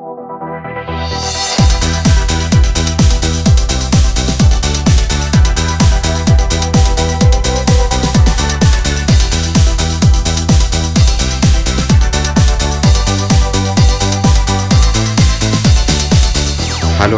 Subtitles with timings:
[0.00, 0.08] Hallo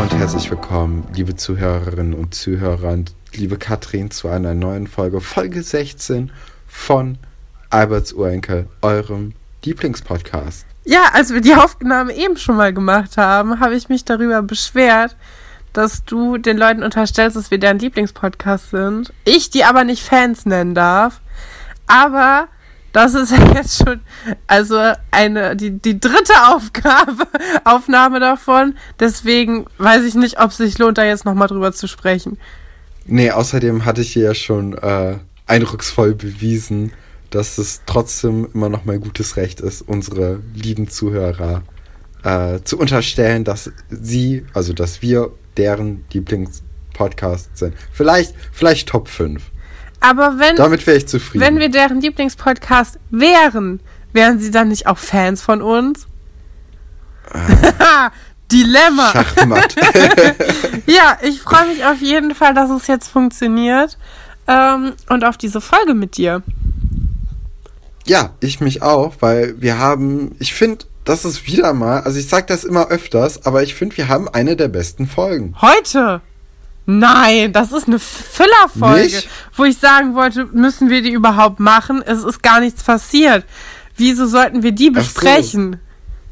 [0.00, 5.62] und herzlich willkommen, liebe Zuhörerinnen und Zuhörer und liebe Katrin, zu einer neuen Folge, Folge
[5.62, 6.32] 16
[6.66, 7.18] von
[7.70, 10.71] Alberts Urenkel, eurem Lieblingspodcast.
[10.84, 15.16] Ja, als wir die Aufnahme eben schon mal gemacht haben, habe ich mich darüber beschwert,
[15.72, 19.12] dass du den Leuten unterstellst, dass wir deren Lieblingspodcast sind.
[19.24, 21.20] Ich die aber nicht Fans nennen darf.
[21.86, 22.48] Aber
[22.92, 24.00] das ist jetzt schon,
[24.46, 27.26] also eine, die, die dritte Aufgabe,
[27.64, 28.76] Aufnahme davon.
[29.00, 32.38] Deswegen weiß ich nicht, ob es sich lohnt, da jetzt nochmal drüber zu sprechen.
[33.04, 36.92] Nee, außerdem hatte ich dir ja schon äh, eindrucksvoll bewiesen,
[37.32, 41.62] dass es trotzdem immer noch mein gutes Recht ist, unsere lieben Zuhörer
[42.22, 47.74] äh, zu unterstellen, dass sie, also dass wir deren Lieblingspodcast sind.
[47.92, 49.42] Vielleicht, vielleicht Top 5.
[50.00, 51.44] Aber wenn, Damit wäre ich zufrieden.
[51.44, 53.80] wenn wir deren Lieblingspodcast wären,
[54.12, 56.06] wären sie dann nicht auch Fans von uns?
[58.52, 59.10] Dilemma.
[59.12, 59.74] Schachmatt.
[60.86, 63.96] Ja, ich freue mich auf jeden Fall, dass es jetzt funktioniert.
[64.48, 66.42] Ähm, und auf diese Folge mit dir.
[68.06, 72.28] Ja, ich mich auch, weil wir haben, ich finde, das ist wieder mal, also ich
[72.28, 75.54] sage das immer öfters, aber ich finde, wir haben eine der besten Folgen.
[75.60, 76.20] Heute?
[76.84, 79.28] Nein, das ist eine Füllerfolge, Nicht?
[79.56, 82.02] wo ich sagen wollte, müssen wir die überhaupt machen?
[82.04, 83.44] Es ist gar nichts passiert.
[83.96, 85.04] Wieso sollten wir die Ach so.
[85.14, 85.80] besprechen?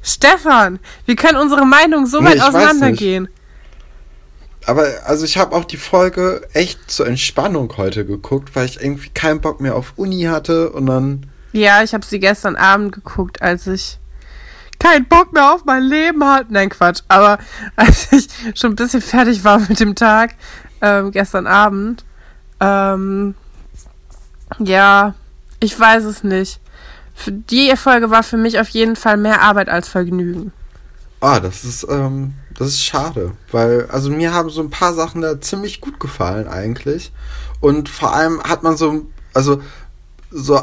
[0.03, 3.29] Stefan, wir können unsere Meinung so Nee, weit weiß auseinandergehen.
[4.67, 9.09] Aber also ich habe auch die Folge echt zur Entspannung heute geguckt, weil ich irgendwie
[9.11, 13.43] keinen Bock mehr auf Uni hatte und dann, Ja, ich habe sie gestern Abend geguckt,
[13.43, 13.99] als ich
[14.79, 16.53] keinen Bock mehr auf mein Leben hatte.
[16.53, 17.03] Nein, Quatsch.
[17.09, 17.39] Aber
[17.77, 20.35] als ich schon ein bisschen fertig war mit dem Tag,
[20.81, 22.05] ähm, gestern Abend,
[22.61, 23.35] ähm,
[24.59, 25.15] ja,
[25.61, 26.61] ich weiß es nicht.
[27.15, 30.53] Für die Folge war für mich auf jeden Fall mehr Arbeit als Vergnügen.
[31.21, 35.21] ah, das ist, ähm, das ist schade, weil, also mir haben so ein paar Sachen
[35.21, 37.13] da ziemlich gut gefallen eigentlich
[37.61, 39.61] und vor allem hat man so, also
[40.31, 40.63] so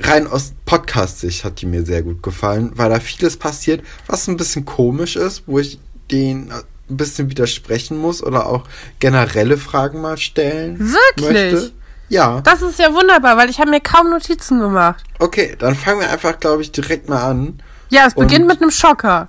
[0.00, 4.36] rein aus Podcast-Sicht hat die mir sehr gut gefallen, weil da vieles passiert, was ein
[4.36, 5.78] bisschen komisch ist, wo ich
[6.10, 6.54] den äh,
[6.90, 8.64] ein bisschen widersprechen muss oder auch
[8.98, 11.52] generelle Fragen mal stellen Wirklich?
[11.52, 11.72] möchte.
[12.08, 12.40] Ja.
[12.42, 15.02] Das ist ja wunderbar, weil ich habe mir kaum Notizen gemacht.
[15.18, 17.62] Okay, dann fangen wir einfach, glaube ich, direkt mal an.
[17.88, 19.28] Ja, es beginnt Und- mit einem Schocker.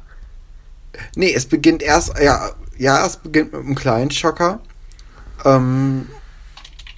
[1.16, 4.60] Nee, es beginnt erst, ja, ja, es beginnt mit einem kleinen Schocker.
[5.46, 6.08] Ähm,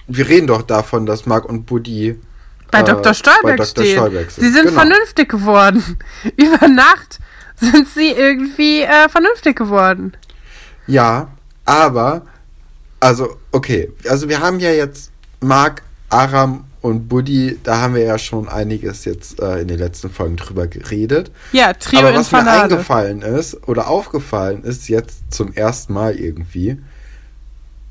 [0.06, 2.18] wir reden doch davon, dass Marc und Buddy
[2.84, 3.14] Bei äh, Dr.
[3.14, 3.66] Stolberg bei Dr.
[3.66, 3.96] stehen.
[3.96, 4.44] Stolberg sind.
[4.44, 4.80] Sie sind Genau.
[4.80, 5.98] vernünftig geworden.
[6.36, 7.18] Über Nacht
[7.56, 10.12] sind sie irgendwie äh, vernünftig geworden.
[10.86, 11.28] Ja,
[11.64, 12.22] aber,
[13.00, 15.10] also, okay, also wir haben ja jetzt
[15.40, 20.08] Marc, Aram und Buddy, da haben wir ja schon einiges jetzt äh, in den letzten
[20.10, 21.32] Folgen drüber geredet.
[21.50, 22.62] Ja, Trio Aber was mir Infernale.
[22.74, 26.78] eingefallen ist oder aufgefallen ist jetzt zum ersten Mal irgendwie,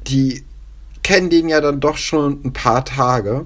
[0.08, 0.46] die
[1.04, 3.46] kennen den ja dann doch schon ein paar Tage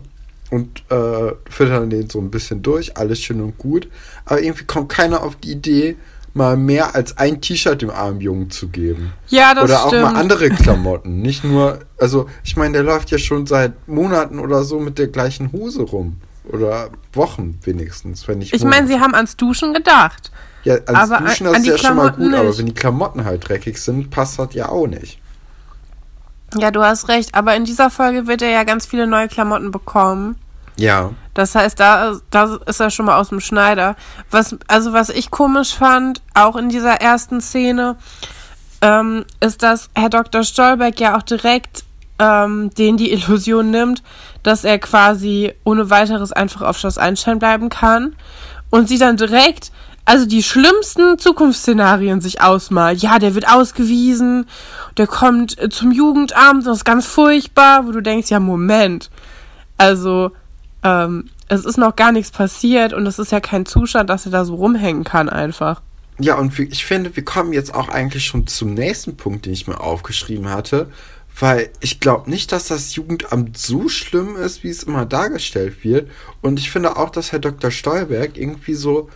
[0.51, 3.87] und äh, füttern den so ein bisschen durch, alles schön und gut.
[4.25, 5.95] Aber irgendwie kommt keiner auf die Idee,
[6.33, 9.11] mal mehr als ein T-Shirt dem armen Jungen zu geben.
[9.27, 10.03] Ja, das oder auch stimmt.
[10.13, 11.21] mal andere Klamotten.
[11.21, 15.07] Nicht nur, also ich meine, der läuft ja schon seit Monaten oder so mit der
[15.07, 16.17] gleichen Hose rum.
[16.51, 20.31] Oder Wochen wenigstens, wenn nicht Ich meine, sie haben ans Duschen gedacht.
[20.63, 22.57] ja, ans Aber Duschen an- ist ja schon mal Klamotten gut, aber nicht.
[22.59, 25.18] wenn die Klamotten halt dreckig sind, passt das ja auch nicht.
[26.57, 27.35] Ja, du hast recht.
[27.35, 30.35] Aber in dieser Folge wird er ja ganz viele neue Klamotten bekommen.
[30.77, 31.11] Ja.
[31.33, 33.95] Das heißt, da, da ist er schon mal aus dem Schneider.
[34.31, 37.97] Was, also was ich komisch fand, auch in dieser ersten Szene,
[38.81, 40.43] ähm, ist, dass Herr Dr.
[40.43, 41.83] Stolberg ja auch direkt
[42.19, 44.03] ähm, den die Illusion nimmt,
[44.43, 48.15] dass er quasi ohne weiteres einfach auf Schloss Einstein bleiben kann.
[48.69, 49.71] Und sie dann direkt,
[50.09, 52.99] also die schlimmsten Zukunftsszenarien sich ausmalt.
[53.03, 54.47] Ja, der wird ausgewiesen,
[54.97, 59.11] der kommt äh, zum Jugendamt, das ist ganz furchtbar, wo du denkst, ja, Moment.
[59.77, 60.31] Also,
[60.81, 64.31] ähm, es ist noch gar nichts passiert und es ist ja kein Zustand, dass er
[64.31, 65.83] da so rumhängen kann einfach.
[66.19, 69.67] Ja, und ich finde, wir kommen jetzt auch eigentlich schon zum nächsten Punkt, den ich
[69.67, 70.87] mir aufgeschrieben hatte.
[71.39, 76.09] Weil ich glaube nicht, dass das Jugendamt so schlimm ist, wie es immer dargestellt wird.
[76.41, 77.69] Und ich finde auch, dass Herr Dr.
[77.69, 79.09] Stolberg irgendwie so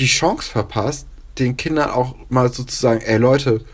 [0.00, 1.06] die Chance verpasst,
[1.38, 3.64] den Kindern auch mal sozusagen, ey Leute,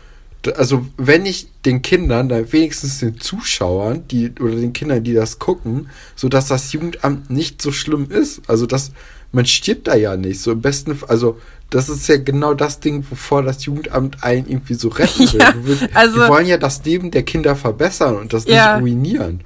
[0.57, 5.37] also wenn nicht den Kindern, dann wenigstens den Zuschauern, die oder den Kindern, die das
[5.37, 8.41] gucken, so dass das Jugendamt nicht so schlimm ist.
[8.47, 8.91] Also dass
[9.31, 10.41] man stirbt da ja nicht.
[10.41, 11.39] So im besten also
[11.69, 15.31] das ist ja genau das Ding, wovor das Jugendamt einen irgendwie so retten
[15.63, 15.77] will.
[15.81, 18.73] Ja, also, die wollen ja das Leben der Kinder verbessern und das ja.
[18.75, 19.41] nicht ruinieren.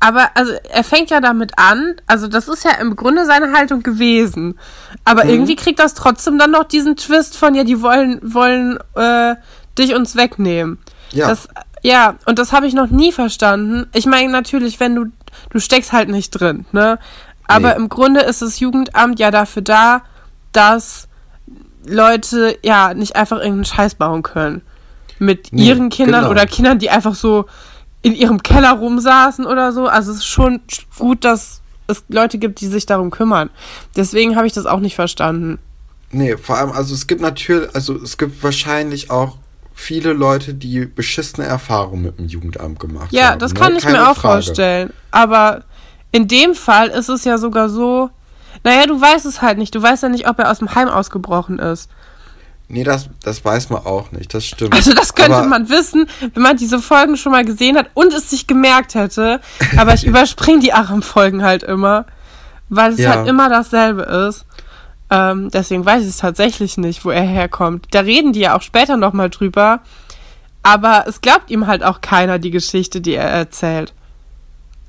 [0.00, 3.82] Aber also er fängt ja damit an, also das ist ja im Grunde seine Haltung
[3.82, 4.58] gewesen.
[5.04, 5.30] Aber mhm.
[5.30, 9.36] irgendwie kriegt das trotzdem dann noch diesen Twist von, ja, die wollen, wollen äh,
[9.78, 10.78] dich uns wegnehmen.
[11.12, 11.28] Ja.
[11.28, 11.48] Das,
[11.82, 13.86] ja, und das habe ich noch nie verstanden.
[13.92, 15.04] Ich meine, natürlich, wenn du,
[15.50, 16.98] du steckst halt nicht drin, ne?
[17.46, 17.76] Aber nee.
[17.76, 20.02] im Grunde ist das Jugendamt ja dafür da,
[20.52, 21.08] dass
[21.84, 24.62] Leute ja nicht einfach irgendeinen Scheiß bauen können.
[25.18, 26.30] Mit nee, ihren Kindern genau.
[26.30, 27.46] oder Kindern, die einfach so
[28.02, 29.86] in ihrem Keller rumsaßen oder so.
[29.86, 30.60] Also es ist schon
[30.98, 33.50] gut, dass es Leute gibt, die sich darum kümmern.
[33.96, 35.58] Deswegen habe ich das auch nicht verstanden.
[36.12, 39.36] Nee, vor allem, also es gibt natürlich, also es gibt wahrscheinlich auch
[39.74, 43.32] viele Leute, die beschissene Erfahrungen mit dem Jugendamt gemacht ja, haben.
[43.32, 43.60] Ja, das ne?
[43.60, 43.78] kann ne?
[43.78, 44.42] ich Keine mir auch Frage.
[44.42, 44.92] vorstellen.
[45.10, 45.62] Aber
[46.12, 48.10] in dem Fall ist es ja sogar so,
[48.64, 49.74] naja, du weißt es halt nicht.
[49.74, 51.88] Du weißt ja nicht, ob er aus dem Heim ausgebrochen ist.
[52.72, 54.74] Nee, das, das weiß man auch nicht, das stimmt.
[54.74, 58.14] Also das könnte aber man wissen, wenn man diese Folgen schon mal gesehen hat und
[58.14, 59.40] es sich gemerkt hätte.
[59.76, 62.06] Aber ich überspringe die Aram-Folgen halt immer,
[62.68, 63.16] weil es ja.
[63.16, 64.46] halt immer dasselbe ist.
[65.10, 67.88] Ähm, deswegen weiß ich es tatsächlich nicht, wo er herkommt.
[67.90, 69.80] Da reden die ja auch später nochmal drüber.
[70.62, 73.92] Aber es glaubt ihm halt auch keiner die Geschichte, die er erzählt.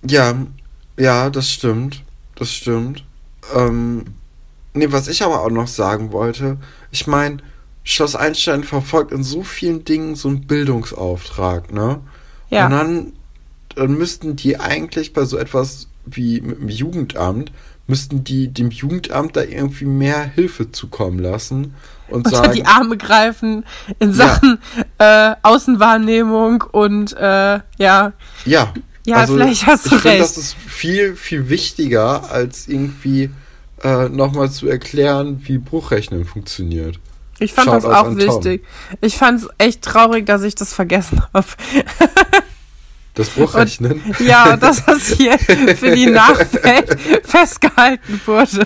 [0.07, 0.35] Ja,
[0.99, 2.03] ja, das stimmt.
[2.35, 3.03] Das stimmt.
[3.55, 4.05] Ähm,
[4.75, 6.57] nee, was ich aber auch noch sagen wollte,
[6.91, 7.37] ich meine,
[7.83, 11.99] Schloss Einstein verfolgt in so vielen Dingen so einen Bildungsauftrag, ne?
[12.49, 12.65] Ja.
[12.65, 13.13] Und dann,
[13.75, 17.51] dann müssten die eigentlich bei so etwas wie mit dem Jugendamt,
[17.87, 21.75] müssten die dem Jugendamt da irgendwie mehr Hilfe zukommen lassen
[22.07, 23.65] und Unter sagen, die Arme greifen
[23.99, 24.59] in Sachen
[24.99, 25.31] ja.
[25.31, 28.13] äh, Außenwahrnehmung und äh, ja.
[28.45, 28.73] Ja.
[29.03, 30.21] Ja, also, vielleicht hast du ich recht.
[30.21, 33.31] das ist viel, viel wichtiger, als irgendwie
[33.83, 36.99] äh, nochmal zu erklären, wie Bruchrechnen funktioniert.
[37.41, 38.61] Ich fand Schaut das auch wichtig.
[38.63, 38.97] Tom.
[39.01, 41.47] Ich fand es echt traurig, dass ich das vergessen habe.
[43.13, 44.01] Das Bruchrechnen?
[44.01, 48.65] Und, ja, dass das hier für die Nachwelt festgehalten wurde.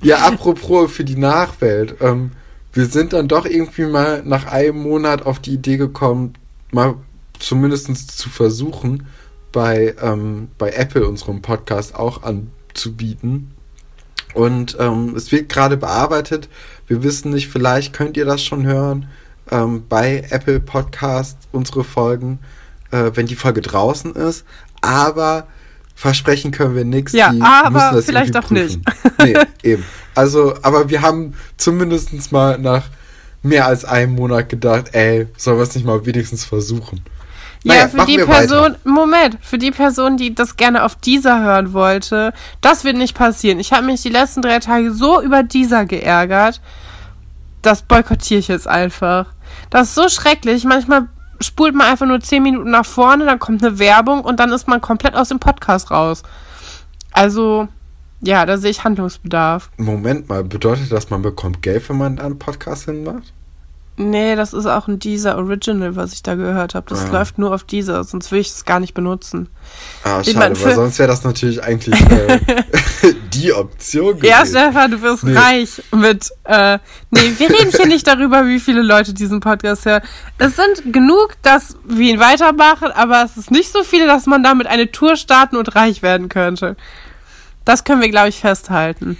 [0.00, 1.96] Ja, apropos für die Nachwelt.
[2.00, 2.32] Ähm,
[2.72, 6.32] wir sind dann doch irgendwie mal nach einem Monat auf die Idee gekommen,
[6.70, 6.94] mal
[7.38, 9.06] zumindest zu versuchen,
[9.52, 13.52] bei, ähm, bei Apple unserem Podcast auch anzubieten.
[14.32, 16.48] Und ähm, es wird gerade bearbeitet.
[16.92, 19.08] Wir wissen nicht, vielleicht könnt ihr das schon hören
[19.50, 22.38] ähm, bei Apple Podcast, unsere Folgen,
[22.90, 24.44] äh, wenn die Folge draußen ist.
[24.82, 25.46] Aber
[25.94, 27.14] versprechen können wir nichts.
[27.14, 28.78] Ja, aber vielleicht auch nicht.
[29.24, 29.84] nee, eben.
[30.14, 32.90] Also, aber wir haben zumindest mal nach
[33.42, 37.00] mehr als einem Monat gedacht, ey, sollen wir es nicht mal wenigstens versuchen?
[37.64, 38.78] Naja, ja, für die Person, weiter.
[38.84, 43.60] Moment, für die Person, die das gerne auf dieser hören wollte, das wird nicht passieren.
[43.60, 46.60] Ich habe mich die letzten drei Tage so über dieser geärgert,
[47.62, 49.26] das boykottiere ich jetzt einfach.
[49.70, 50.64] Das ist so schrecklich.
[50.64, 51.08] Manchmal
[51.40, 54.66] spult man einfach nur zehn Minuten nach vorne, dann kommt eine Werbung und dann ist
[54.68, 56.22] man komplett aus dem Podcast raus.
[57.12, 57.68] Also,
[58.20, 59.70] ja, da sehe ich Handlungsbedarf.
[59.76, 63.32] Moment mal, bedeutet das, man bekommt Geld, wenn man einen Podcast hinmacht?
[63.96, 66.86] Nee, das ist auch ein Deezer Original, was ich da gehört habe.
[66.88, 67.12] Das ah.
[67.12, 69.50] läuft nur auf Deezer, sonst würde ich es gar nicht benutzen.
[70.02, 72.40] Ah, schade, mein, weil sonst wäre das natürlich eigentlich äh,
[73.34, 74.30] die Option gewesen.
[74.30, 75.36] Ja, Stefan, du wirst nee.
[75.36, 76.78] reich mit, äh,
[77.10, 80.02] nee, wir reden hier nicht darüber, wie viele Leute diesen Podcast hören.
[80.38, 84.42] Es sind genug, dass wir ihn weitermachen, aber es ist nicht so viele, dass man
[84.42, 86.76] damit eine Tour starten und reich werden könnte.
[87.66, 89.18] Das können wir, glaube ich, festhalten.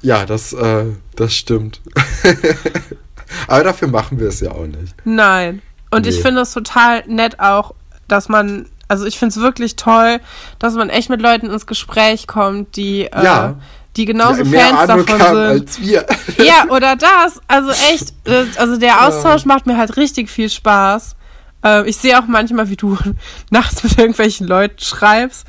[0.00, 1.82] Ja, das, äh, das stimmt.
[3.48, 4.94] Aber dafür machen wir es ja auch nicht.
[5.04, 5.62] Nein.
[5.90, 6.10] Und nee.
[6.10, 7.74] ich finde es total nett auch,
[8.08, 10.20] dass man, also ich finde es wirklich toll,
[10.58, 13.50] dass man echt mit Leuten ins Gespräch kommt, die, äh, ja.
[13.50, 13.54] äh,
[13.96, 15.68] die genauso die Fans Ahnung davon sind.
[15.68, 16.06] Als wir.
[16.44, 17.40] Ja, oder das.
[17.48, 19.48] Also echt, äh, also der Austausch ja.
[19.48, 21.16] macht mir halt richtig viel Spaß.
[21.64, 22.96] Äh, ich sehe auch manchmal, wie du
[23.50, 25.46] nachts mit irgendwelchen Leuten schreibst.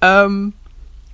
[0.00, 0.52] Ähm,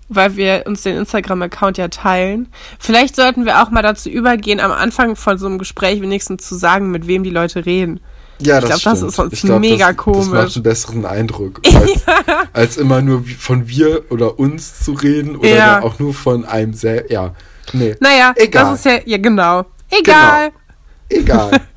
[0.08, 2.48] weil wir uns den Instagram-Account ja teilen.
[2.78, 6.54] Vielleicht sollten wir auch mal dazu übergehen, am Anfang von so einem Gespräch wenigstens zu
[6.54, 8.00] sagen, mit wem die Leute reden.
[8.40, 10.26] Ja, das ich glaube, das ist sonst glaub, mega das, komisch.
[10.26, 12.42] Das macht einen besseren Eindruck, als, ja.
[12.52, 15.82] als, immer nur von wir oder uns zu reden oder ja.
[15.82, 17.10] auch nur von einem selbst.
[17.10, 17.34] Ja,
[17.72, 17.96] nee.
[18.00, 18.64] Naja, Egal.
[18.64, 19.66] das ist ja, ja genau.
[19.90, 20.52] Egal.
[21.08, 21.48] Genau.
[21.48, 21.60] Egal.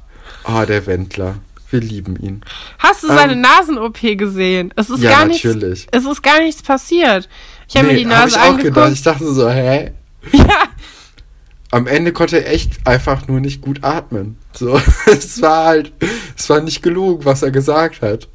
[0.44, 1.36] Ah, oh, der Wendler.
[1.70, 2.42] Wir lieben ihn.
[2.80, 4.74] Hast du seine ähm, Nasen-OP gesehen?
[4.76, 5.88] Es ist ja, gar nichts, natürlich.
[5.92, 7.30] Es ist gar nichts passiert.
[7.72, 8.76] Ich habe nee, mir die Nase hab ich angeguckt.
[8.76, 8.92] Gedacht.
[8.92, 9.92] Ich dachte so, hä?
[10.34, 10.68] Ja.
[11.72, 14.38] Am Ende konnte er echt einfach nur nicht gut atmen.
[14.52, 15.94] So, es war halt,
[16.38, 18.28] es war nicht gelogen, was er gesagt hat.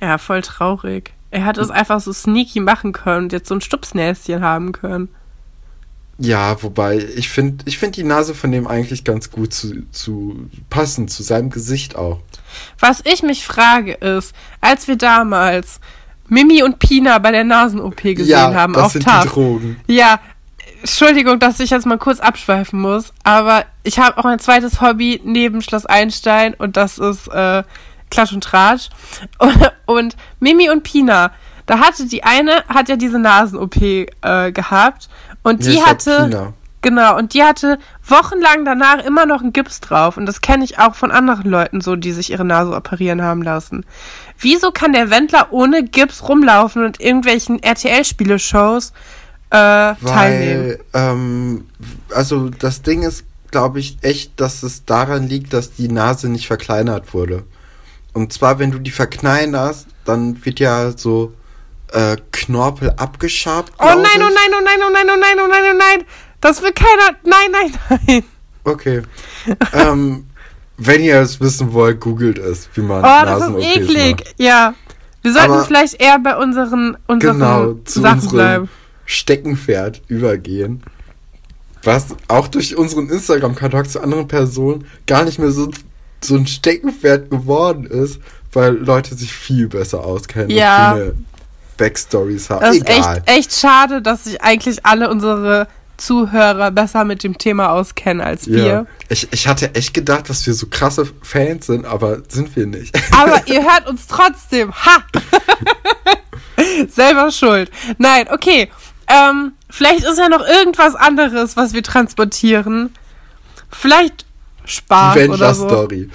[0.00, 1.12] Ja, voll traurig.
[1.32, 5.08] Er hat es einfach so sneaky machen können und jetzt so ein Stupsnäschen haben können.
[6.18, 10.48] Ja, wobei, ich finde ich find die Nase von dem eigentlich ganz gut zu, zu
[10.68, 12.20] passen, zu seinem Gesicht auch.
[12.78, 15.80] Was ich mich frage ist, als wir damals
[16.30, 19.22] Mimi und Pina bei der Nasen-OP gesehen ja, haben das auf sind TAF.
[19.24, 19.80] die Drogen.
[19.86, 20.18] Ja,
[20.80, 25.20] Entschuldigung, dass ich jetzt mal kurz abschweifen muss, aber ich habe auch ein zweites Hobby
[25.24, 27.62] neben Schloss Einstein und das ist äh,
[28.10, 28.88] Klatsch und Tratsch.
[29.38, 31.32] Und, und Mimi und Pina,
[31.66, 35.08] da hatte die eine, hat ja diese Nasen-OP äh, gehabt
[35.42, 36.52] und Ja, die glaub, hatte, Pina.
[36.80, 40.78] genau, und die hatte wochenlang danach immer noch einen Gips drauf und das kenne ich
[40.78, 43.84] auch von anderen Leuten so, die sich ihre Nase operieren haben lassen.
[44.40, 48.92] Wieso kann der Wendler ohne Gips rumlaufen und irgendwelchen RTL-Spieleshows
[49.50, 49.98] äh, teilnehmen?
[50.02, 51.66] Weil, ähm,
[52.14, 56.46] also das Ding ist, glaube ich, echt, dass es daran liegt, dass die Nase nicht
[56.46, 57.44] verkleinert wurde.
[58.12, 61.34] Und zwar, wenn du die verkleinerst, dann wird ja so
[61.92, 63.72] äh, Knorpel abgeschabt.
[63.78, 64.18] Oh nein, oh ich.
[64.18, 66.06] nein, oh nein, oh nein, oh nein, oh nein, oh nein.
[66.40, 67.16] Das will keiner.
[67.24, 68.24] Nein, nein, nein.
[68.64, 69.02] Okay.
[69.72, 70.26] ähm,
[70.80, 74.16] wenn ihr es wissen wollt, googelt es, wie man Oh, das ist eklig.
[74.16, 74.34] macht.
[74.38, 74.74] Ja.
[75.22, 78.68] Wir sollten Aber- vielleicht eher bei unseren, unseren Genau, zu Sachen unserem bleiben.
[79.04, 80.82] Steckenpferd übergehen.
[81.82, 85.70] Was auch durch unseren Instagram-Kontakt zu anderen Personen gar nicht mehr so,
[86.22, 88.18] so ein Steckenpferd geworden ist,
[88.52, 90.92] weil Leute sich viel besser auskennen Ja.
[90.92, 91.14] und viele
[91.78, 92.60] Backstories haben.
[92.60, 93.22] Das ist Egal.
[93.26, 95.66] echt, echt schade, dass sich eigentlich alle unsere
[96.00, 98.54] Zuhörer besser mit dem Thema auskennen als ja.
[98.54, 98.86] wir.
[99.08, 102.98] Ich, ich hatte echt gedacht, dass wir so krasse Fans sind, aber sind wir nicht.
[103.16, 104.72] Aber ihr hört uns trotzdem.
[104.72, 105.04] Ha!
[106.88, 107.70] Selber schuld.
[107.98, 108.70] Nein, okay.
[109.06, 112.94] Ähm, vielleicht ist ja noch irgendwas anderes, was wir transportieren.
[113.70, 114.24] Vielleicht
[114.64, 115.64] Spaß Die oder so.
[115.64, 116.08] Venture-Story.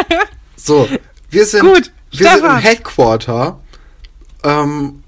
[0.56, 0.88] so,
[1.30, 2.56] wir sind, Gut, wir sind im.
[2.56, 3.60] Headquarter.
[4.44, 5.02] Ähm,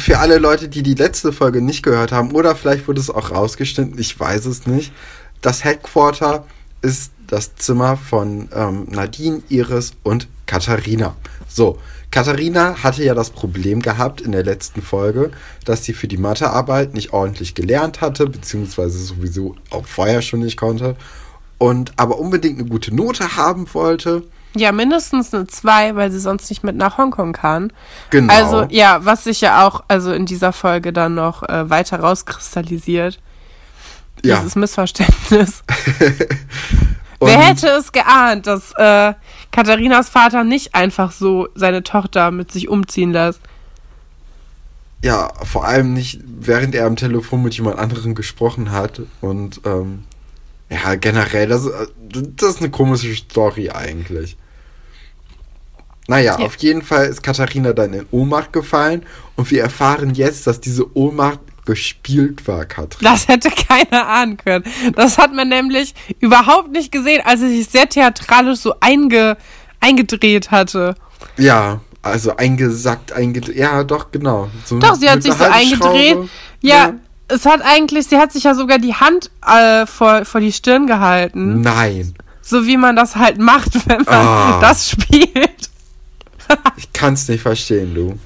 [0.00, 3.30] für alle Leute, die die letzte Folge nicht gehört haben, oder vielleicht wurde es auch
[3.30, 4.92] rausgeschnitten, ich weiß es nicht.
[5.40, 6.46] Das Headquarter
[6.82, 11.14] ist das Zimmer von ähm, Nadine, Iris und Katharina.
[11.48, 11.78] So,
[12.10, 15.30] Katharina hatte ja das Problem gehabt in der letzten Folge,
[15.64, 20.56] dass sie für die Mathearbeit nicht ordentlich gelernt hatte, beziehungsweise sowieso auch vorher schon nicht
[20.56, 20.96] konnte,
[21.58, 24.24] und aber unbedingt eine gute Note haben wollte.
[24.56, 27.72] Ja, mindestens eine 2, weil sie sonst nicht mit nach Hongkong kann.
[28.10, 28.32] Genau.
[28.32, 33.20] Also, ja, was sich ja auch also in dieser Folge dann noch äh, weiter rauskristallisiert.
[34.24, 34.36] ja.
[34.36, 35.62] Dieses Missverständnis.
[37.20, 39.12] Wer hätte es geahnt, dass äh,
[39.52, 43.40] Katharinas Vater nicht einfach so seine Tochter mit sich umziehen lässt?
[45.02, 49.02] Ja, vor allem nicht, während er am Telefon mit jemand anderem gesprochen hat.
[49.20, 50.04] Und ähm,
[50.70, 51.86] ja, generell, das, äh,
[52.36, 54.36] das ist eine komische Story eigentlich.
[56.08, 56.44] Naja, Ja.
[56.46, 59.04] auf jeden Fall ist Katharina dann in Ohnmacht gefallen
[59.36, 63.04] und wir erfahren jetzt, dass diese Ohnmacht gespielt war, Katrin.
[63.06, 64.64] Das hätte keiner ahnen können.
[64.96, 69.36] Das hat man nämlich überhaupt nicht gesehen, als sie sich sehr theatralisch so einge
[69.78, 70.94] eingedreht hatte.
[71.36, 73.56] Ja, also eingesackt, eingedreht.
[73.56, 74.50] Ja, doch, genau.
[74.64, 76.12] So Doch, sie hat sich so eingedreht.
[76.14, 76.28] Schraube.
[76.60, 76.94] Ja,
[77.30, 80.86] es hat eigentlich, sie hat sich ja sogar die Hand äh, vor, vor die Stirn
[80.86, 81.60] gehalten.
[81.60, 84.58] Nein, So wie man das halt macht, wenn man Ah.
[84.60, 85.70] das spielt.
[86.76, 88.18] ich kann's nicht verstehen, du.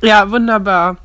[0.00, 0.96] Ja, wunderbar.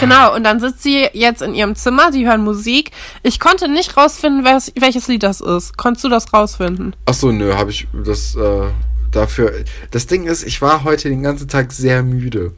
[0.00, 2.92] Genau, und dann sitzt sie jetzt in ihrem Zimmer, die hören Musik.
[3.24, 5.76] Ich konnte nicht rausfinden, welches, welches Lied das ist.
[5.76, 6.94] Konntest du das rausfinden?
[7.06, 8.68] Ach so, nö, habe ich das äh,
[9.10, 9.52] dafür.
[9.90, 12.52] Das Ding ist, ich war heute den ganzen Tag sehr müde.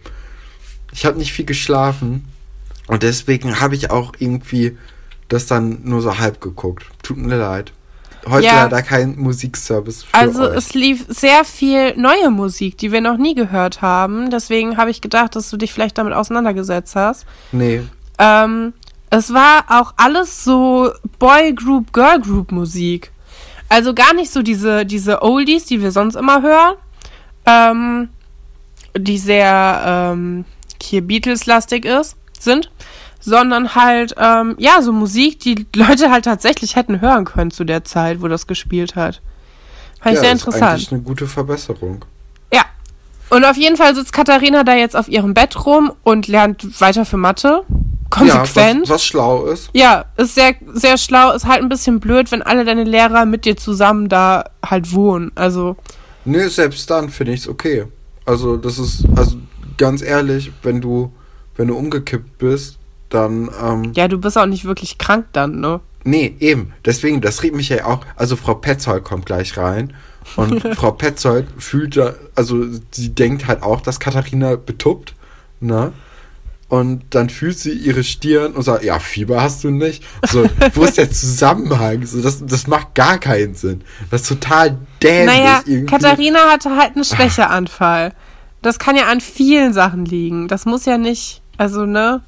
[0.93, 2.29] Ich habe nicht viel geschlafen
[2.87, 4.77] und deswegen habe ich auch irgendwie
[5.29, 6.85] das dann nur so halb geguckt.
[7.03, 7.73] Tut mir leid.
[8.27, 8.63] Heute Ja.
[8.65, 10.57] leider kein Musikservice für Also euch.
[10.57, 14.31] es lief sehr viel neue Musik, die wir noch nie gehört haben.
[14.31, 17.27] Deswegen habe ich gedacht, dass du dich vielleicht damit auseinandergesetzt hast.
[17.53, 17.83] nee,
[18.19, 18.73] Ähm,
[19.11, 23.11] es war auch alles so Boy Group, Girl Group Musik.
[23.69, 26.75] Also gar nicht so diese, diese Oldies, die wir sonst immer hören.
[27.47, 28.09] Ähm,
[28.97, 30.45] die sehr ähm,
[30.81, 32.71] hier Beatles-lastig ist, sind.
[33.21, 37.83] Sondern halt, ähm, ja, so Musik, die Leute halt tatsächlich hätten hören können zu der
[37.83, 39.23] Zeit, wo das gespielt hat.
[40.05, 40.73] Fand ich sehr das ist interessant.
[40.73, 42.05] eigentlich eine gute Verbesserung.
[42.53, 42.65] Ja.
[43.31, 47.07] Und auf jeden Fall sitzt Katharina da jetzt auf ihrem Bett rum und lernt weiter
[47.07, 47.65] für Mathe.
[48.11, 48.75] Konsequent.
[48.75, 49.71] Ja, was, was schlau ist.
[49.73, 53.47] Ja, ist sehr, sehr schlau, ist halt ein bisschen blöd, wenn alle deine Lehrer mit
[53.47, 55.33] dir zusammen da halt wohnen.
[55.35, 55.77] Also,
[56.27, 57.87] Nö, selbst dann finde ich es okay.
[58.27, 59.37] Also, das ist, also
[59.79, 61.13] ganz ehrlich, wenn du,
[61.57, 65.81] wenn du umgekippt bist, dann, ähm, ja, du bist auch nicht wirklich krank dann, ne?
[66.05, 66.73] Nee, eben.
[66.85, 68.05] Deswegen, das regt mich ja auch.
[68.17, 69.95] Also Frau Petzold kommt gleich rein.
[70.37, 75.15] Und Frau Petzold fühlt ja, also sie denkt halt auch, dass Katharina betuppt.
[75.61, 75.93] Ne?
[76.69, 80.03] Und dann fühlt sie ihre Stirn und sagt, ja, Fieber hast du nicht.
[80.27, 82.05] So, wo ist der Zusammenhang?
[82.05, 83.83] So, das, das macht gar keinen Sinn.
[84.11, 85.27] Das ist total dämlich.
[85.27, 85.87] Naja, irgendwie.
[85.87, 88.13] Katharina hatte halt einen Schwächeanfall.
[88.61, 90.49] Das kann ja an vielen Sachen liegen.
[90.49, 92.23] Das muss ja nicht, also, ne?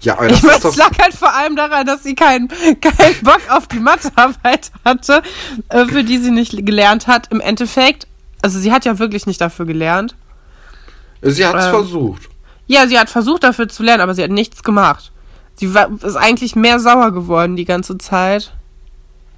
[0.00, 0.76] Ja, aber das Ich meine, ist doch.
[0.76, 2.48] lag halt vor allem daran, dass sie keinen
[2.80, 5.22] keinen Bock auf die Mathearbeit hatte,
[5.70, 7.32] äh, für die sie nicht gelernt hat.
[7.32, 8.06] Im Endeffekt,
[8.42, 10.14] also sie hat ja wirklich nicht dafür gelernt.
[11.22, 12.28] Sie hat es ähm, versucht.
[12.66, 15.12] Ja, sie hat versucht dafür zu lernen, aber sie hat nichts gemacht.
[15.54, 18.52] Sie war, ist eigentlich mehr sauer geworden die ganze Zeit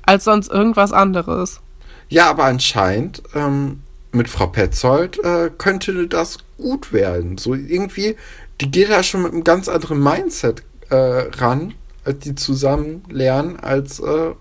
[0.03, 1.61] als sonst irgendwas anderes.
[2.09, 3.83] Ja, aber anscheinend ähm,
[4.13, 7.39] mit Frau Petzold äh, könnte das gut werden.
[7.39, 8.17] So irgendwie,
[8.61, 11.75] die geht da schon mit einem ganz anderen Mindset äh, ran,
[12.05, 14.01] als die zusammen lernen, als.
[14.01, 14.35] Äh,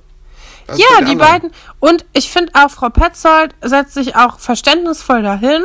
[0.68, 1.18] als Ja, die anderen.
[1.20, 1.52] beiden.
[1.80, 5.64] Und ich finde auch, Frau Petzold setzt sich auch verständnisvoll dahin.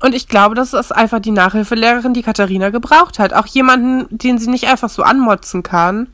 [0.00, 3.32] Und ich glaube, das ist einfach die Nachhilfelehrerin, die Katharina gebraucht hat.
[3.34, 6.08] Auch jemanden, den sie nicht einfach so anmotzen kann.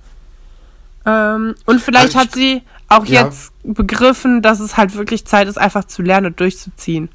[1.06, 3.24] Ähm, und vielleicht Also ich- hat sie auch Ja.
[3.24, 7.08] jetzt begriffen, dass es halt wirklich Zeit ist, einfach zu lernen und durchzuziehen.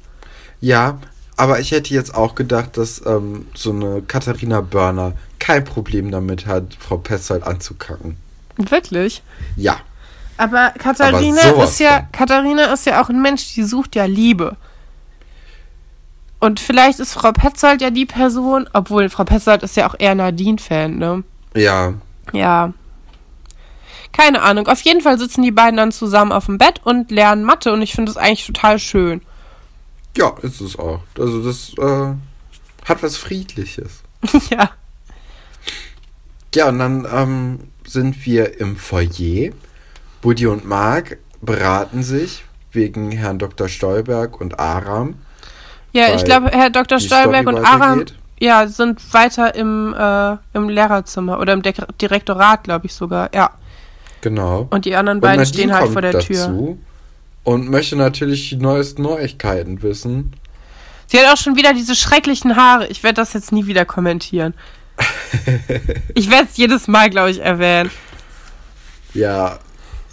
[0.60, 0.98] Ja,
[1.36, 6.46] aber ich hätte jetzt auch gedacht, dass ähm, so eine Katharina Börner kein Problem damit
[6.46, 8.16] hat, Frau Petzold anzukacken.
[8.56, 9.22] Wirklich.
[9.56, 9.76] Ja.
[10.38, 12.12] Aber Katharina Aber ist ja, von.
[12.12, 14.56] Katharina ist ja auch ein Mensch, die sucht ja Liebe.
[16.40, 20.14] Und vielleicht ist Frau Petzold ja die Person, obwohl Frau Petzold ist ja auch eher
[20.14, 21.24] Nadine-Fan, ne?
[21.54, 21.94] Ja.
[22.32, 22.72] Ja.
[24.12, 24.68] Keine Ahnung.
[24.68, 27.82] Auf jeden Fall sitzen die beiden dann zusammen auf dem Bett und lernen Mathe und
[27.82, 29.22] ich finde das eigentlich total schön.
[30.16, 31.00] Ja, ist es auch.
[31.18, 32.14] Also das äh,
[32.84, 34.02] hat was Friedliches.
[34.50, 34.70] ja.
[36.54, 39.50] Ja, und dann ähm, sind wir im Foyer.
[40.22, 43.68] Buddy und Marc beraten sich wegen Herrn Dr.
[43.68, 45.16] Stolberg und Aram.
[45.92, 46.98] Ja, ich glaube, Herr Dr.
[46.98, 48.04] Stolberg und Aram
[48.38, 53.30] ja, sind weiter im, äh, im Lehrerzimmer oder im De Direktorat, glaube ich sogar.
[53.34, 53.50] Ja.
[54.20, 54.66] Genau.
[54.70, 56.76] Und die anderen beiden stehen halt vor der dazu Tür.
[57.46, 60.32] Und möchte natürlich die neuesten Neuigkeiten wissen.
[61.06, 62.88] Sie hat auch schon wieder diese schrecklichen Haare.
[62.88, 64.52] Ich werde das jetzt nie wieder kommentieren.
[66.16, 67.92] ich werde es jedes Mal, glaube ich, erwähnen.
[69.14, 69.60] Ja,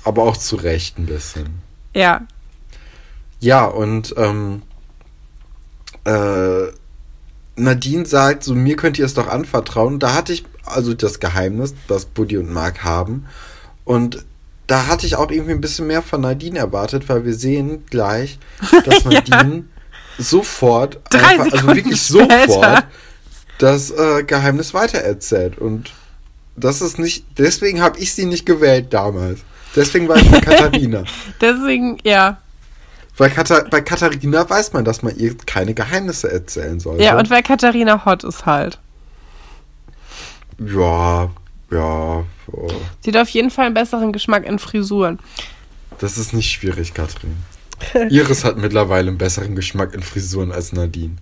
[0.04, 1.60] aber auch zu Recht ein bisschen.
[1.96, 2.22] Ja.
[3.40, 4.62] Ja, und ähm,
[6.04, 6.68] äh,
[7.56, 9.98] Nadine sagt, so mir könnt ihr es doch anvertrauen.
[9.98, 13.26] Da hatte ich also das Geheimnis, das Buddy und Mark haben.
[13.86, 14.24] Und
[14.68, 18.40] da hatte ich auch irgendwie ein bisschen mehr von Nadine erwartet, weil wir sehen gleich,
[18.86, 19.12] dass Ja.
[19.12, 19.66] Nadine
[20.18, 22.40] sofort, Drei einfach, also wirklich später.
[22.48, 22.84] sofort,
[23.58, 25.58] das äh, Geheimnis weitererzählt.
[25.58, 25.92] Und
[26.56, 29.40] das ist nicht, deswegen habe ich sie nicht gewählt damals.
[29.76, 31.04] Deswegen war ich für Katharina.
[31.42, 32.38] Deswegen, ja.
[33.18, 37.04] Weil Katha bei Katharina weiß man, dass man ihr keine Geheimnisse erzählen sollte.
[37.04, 38.80] Ja, und weil Katharina hot ist halt.
[40.60, 41.30] ja,
[41.72, 42.70] ja, oh.
[43.02, 45.20] Sie hat auf jeden Fall einen besseren Geschmack in Frisuren.
[46.00, 47.38] das ist nicht schwierig, Katrin.
[48.10, 51.18] Iris hat mittlerweile einen besseren Geschmack in Frisuren als Nadine.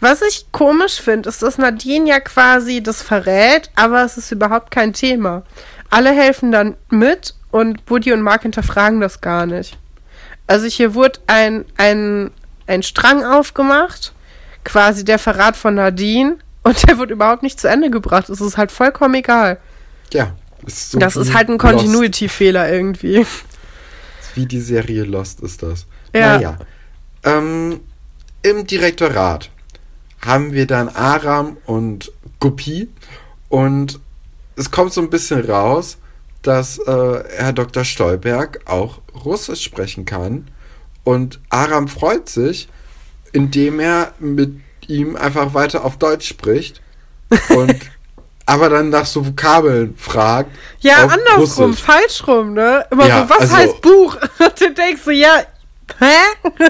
[0.00, 4.70] Was ich komisch finde, ist, dass Nadine ja quasi das verrät, aber es ist überhaupt
[4.70, 5.44] kein Thema.
[5.90, 9.78] Alle helfen dann mit und Woody und Mark hinterfragen das gar nicht.
[10.46, 12.30] Also hier wurde ein, ein,
[12.66, 14.12] ein Strang aufgemacht,
[14.64, 18.28] quasi der Verrat von Nadine, und der wird überhaupt nicht zu Ende gebracht.
[18.28, 19.58] Es ist halt vollkommen egal.
[20.12, 21.58] Ja, ist so das ist halt ein.
[21.58, 23.26] Continuity-Fehler irgendwie.
[24.34, 25.86] Wie die Serie Lost ist das.
[26.14, 26.36] Ja.
[26.36, 26.58] Naja.
[27.24, 27.80] Ähm,
[28.42, 29.50] Im Direktorat
[30.20, 32.88] haben wir dann Aram und Guppy
[33.48, 34.00] und
[34.56, 35.98] es kommt so ein bisschen raus,
[36.42, 37.84] dass äh, Herr Dr.
[37.84, 40.48] Stolberg auch Russisch sprechen kann
[41.04, 42.68] und Aram freut sich,
[43.32, 46.80] indem er mit ihm einfach weiter auf Deutsch spricht
[47.50, 47.76] und
[48.46, 50.50] aber dann nach so Vokabeln fragt.
[50.80, 51.84] Ja, andersrum, Russisch.
[51.84, 52.84] falsch rum, ne?
[52.90, 54.16] Immer Ja, so, was also- heißt Buch?
[54.38, 55.42] Und du denkst so, ja,
[55.98, 56.50] hä?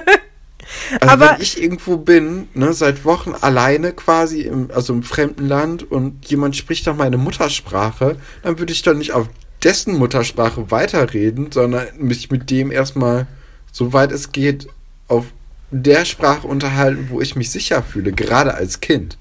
[1.00, 5.46] Also Aber- wenn ich irgendwo bin, ne, seit Wochen alleine quasi, im, also im fremden
[5.46, 9.26] Land und jemand spricht doch meine Muttersprache, dann würde ich doch nicht auf
[9.62, 13.26] dessen Muttersprache weiterreden, sondern mich mit dem erstmal,
[13.70, 14.66] soweit es geht,
[15.08, 15.26] auf
[15.70, 19.18] der Sprache unterhalten, wo ich mich sicher fühle, gerade als Kind.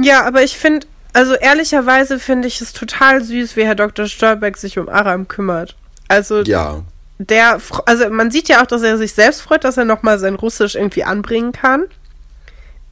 [0.00, 4.06] Ja, aber ich finde, also ehrlicherweise finde ich es total süß, wie Herr Dr.
[4.06, 5.74] Stolberg sich um Aram kümmert.
[6.08, 6.82] Also Ja.
[7.18, 10.34] der, also man sieht ja auch, dass er sich selbst freut, dass er nochmal sein
[10.34, 11.84] Russisch irgendwie anbringen kann.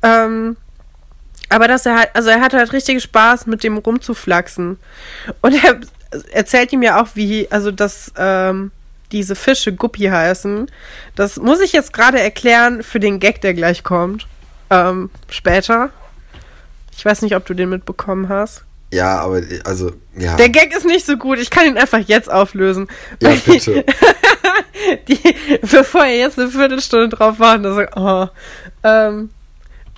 [0.03, 0.57] Ähm,
[1.51, 4.79] aber dass er halt, also er hat halt richtig Spaß, mit dem rumzuflaxen.
[5.43, 5.81] Und er
[6.33, 8.71] erzählt ihm ja auch, wie, also dass ähm,
[9.13, 10.71] diese Fische Guppi heißen.
[11.15, 14.27] Das muss ich jetzt gerade erklären für den Gag, der gleich kommt.
[14.71, 15.91] Ähm, später.
[16.97, 18.65] Ich weiß nicht, ob du den mitbekommen hast.
[18.93, 20.37] Ja, aber also, ja.
[20.37, 21.39] Der Gag ist nicht so gut.
[21.39, 22.89] Ich kann ihn einfach jetzt auflösen.
[23.21, 23.85] Ja, bitte.
[25.09, 25.19] die,
[25.63, 28.29] bevor er jetzt eine Viertelstunde drauf wartet, sagt, oh,
[28.85, 29.31] ähm,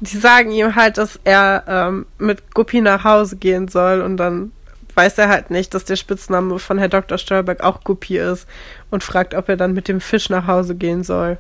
[0.01, 4.53] die sagen ihm halt, dass er ähm, mit Guppi nach Hause gehen soll und dann
[4.95, 7.19] weiß er halt nicht, dass der Spitzname von Herr Dr.
[7.19, 8.47] Stolberg auch Guppi ist
[8.91, 11.39] und fragt, ob er dann mit dem Fisch nach Hause gehen soll.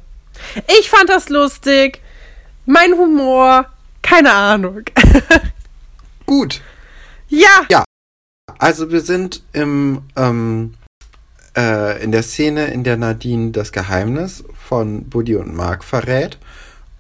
[0.81, 2.01] Ich fand das lustig.
[2.67, 3.67] Mein Humor,
[4.05, 4.83] keine Ahnung.
[6.27, 6.61] Gut.
[7.29, 7.67] Ja.
[7.69, 7.85] Ja.
[8.59, 10.75] Also wir sind im ähm,
[11.57, 16.39] äh, in der Szene, in der Nadine das Geheimnis von Buddy und Mark verrät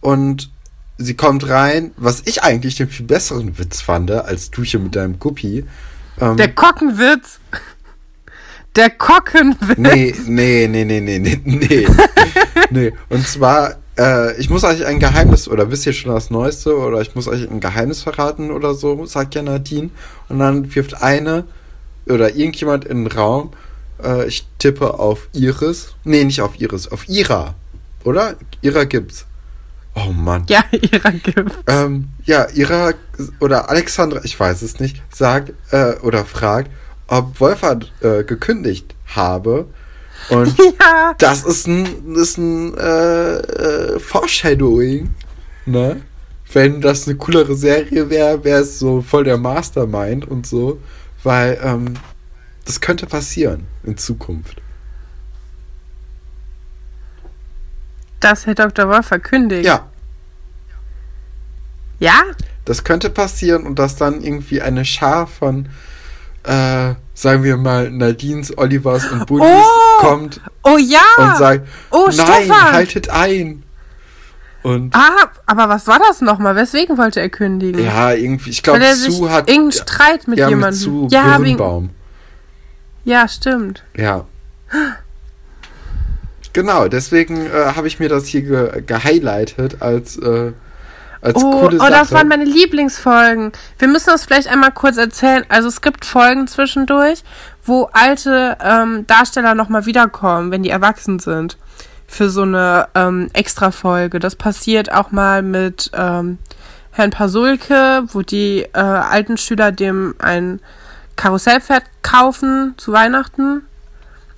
[0.00, 0.50] und
[0.98, 4.96] sie kommt rein, was ich eigentlich den viel besseren Witz fand als du hier mit
[4.96, 5.64] deinem Guppi.
[6.20, 7.40] Ähm, der Kockenwitz.
[8.76, 9.78] Der Kockenwitz.
[9.78, 11.86] Nee, nee, nee, nee, nee, nee, nee.
[12.70, 12.92] nee.
[13.08, 17.00] Und zwar, äh, ich muss euch ein Geheimnis, oder wisst ihr schon das Neueste, oder
[17.00, 19.90] ich muss euch ein Geheimnis verraten oder so, sagt ja Nadine.
[20.28, 21.44] Und dann wirft eine
[22.06, 23.52] oder irgendjemand in den Raum,
[24.02, 25.94] äh, ich tippe auf Iris.
[26.04, 27.54] Nee, nicht auf Iris, auf Ira.
[28.04, 28.36] Oder?
[28.60, 29.26] Ira gibt's.
[29.94, 30.44] Oh Mann.
[30.48, 31.56] Ja, Ira gibt's.
[31.66, 32.92] Ähm, ja, Ira
[33.40, 36.70] oder Alexandra, ich weiß es nicht, sagt äh, oder fragt,
[37.06, 39.66] ob Wolfhard äh, gekündigt habe.
[40.30, 41.14] Und ja.
[41.18, 45.14] das ist ein, ist ein äh, äh, Foreshadowing,
[45.66, 46.02] ne?
[46.52, 50.80] Wenn das eine coolere Serie wäre, wäre es so voll der Mastermind und so,
[51.22, 51.94] weil ähm,
[52.64, 54.60] das könnte passieren in Zukunft.
[58.20, 58.88] Dass Herr Dr.
[58.88, 59.64] Wolf verkündigt.
[59.64, 59.88] Ja.
[61.98, 62.22] Ja?
[62.64, 65.68] Das könnte passieren und dass dann irgendwie eine Schar von,
[66.44, 70.00] äh, sagen wir mal, Nadines, Olivers und Buddies oh!
[70.00, 70.40] kommt.
[70.64, 71.00] Oh ja!
[71.18, 72.72] Und sagt, oh, nein, Stefan.
[72.72, 73.62] haltet ein.
[74.62, 76.56] Und ah, aber was war das nochmal?
[76.56, 77.84] Weswegen wollte er kündigen?
[77.84, 79.48] Ja, irgendwie, ich glaube, Sue hat.
[79.48, 80.70] Irgendeinen Streit mit ja, jemandem.
[80.70, 81.90] Mit Sue ja, Birnbaum.
[83.04, 83.84] Ja, stimmt.
[83.94, 84.24] Ja.
[86.54, 90.52] Genau, deswegen äh, habe ich mir das hier ge gehighlightet als, äh,
[91.24, 91.88] als oh, coole Sache.
[91.88, 93.52] Oh, das waren meine Lieblingsfolgen.
[93.78, 95.44] Wir müssen das vielleicht einmal kurz erzählen.
[95.48, 97.24] Also es gibt Folgen zwischendurch,
[97.64, 101.56] wo alte ähm, Darsteller nochmal wiederkommen, wenn die erwachsen sind.
[102.06, 104.20] Für so eine ähm, Extra-Folge.
[104.20, 106.38] Das passiert auch mal mit ähm,
[106.90, 110.60] Herrn Pasulke, wo die äh, alten Schüler dem ein
[111.16, 113.62] Karussellpferd kaufen zu Weihnachten.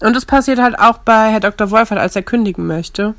[0.01, 1.70] Und das passiert halt auch bei Herr Dr.
[1.70, 3.14] Wolfert, als er kündigen möchte.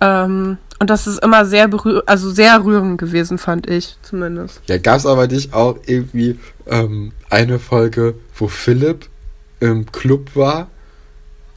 [0.00, 4.62] Ähm, und das ist immer sehr berühr also sehr rührend gewesen, fand ich zumindest.
[4.66, 9.06] Ja, gab es aber nicht auch irgendwie ähm, eine Folge, wo Philipp
[9.60, 10.68] im Club war?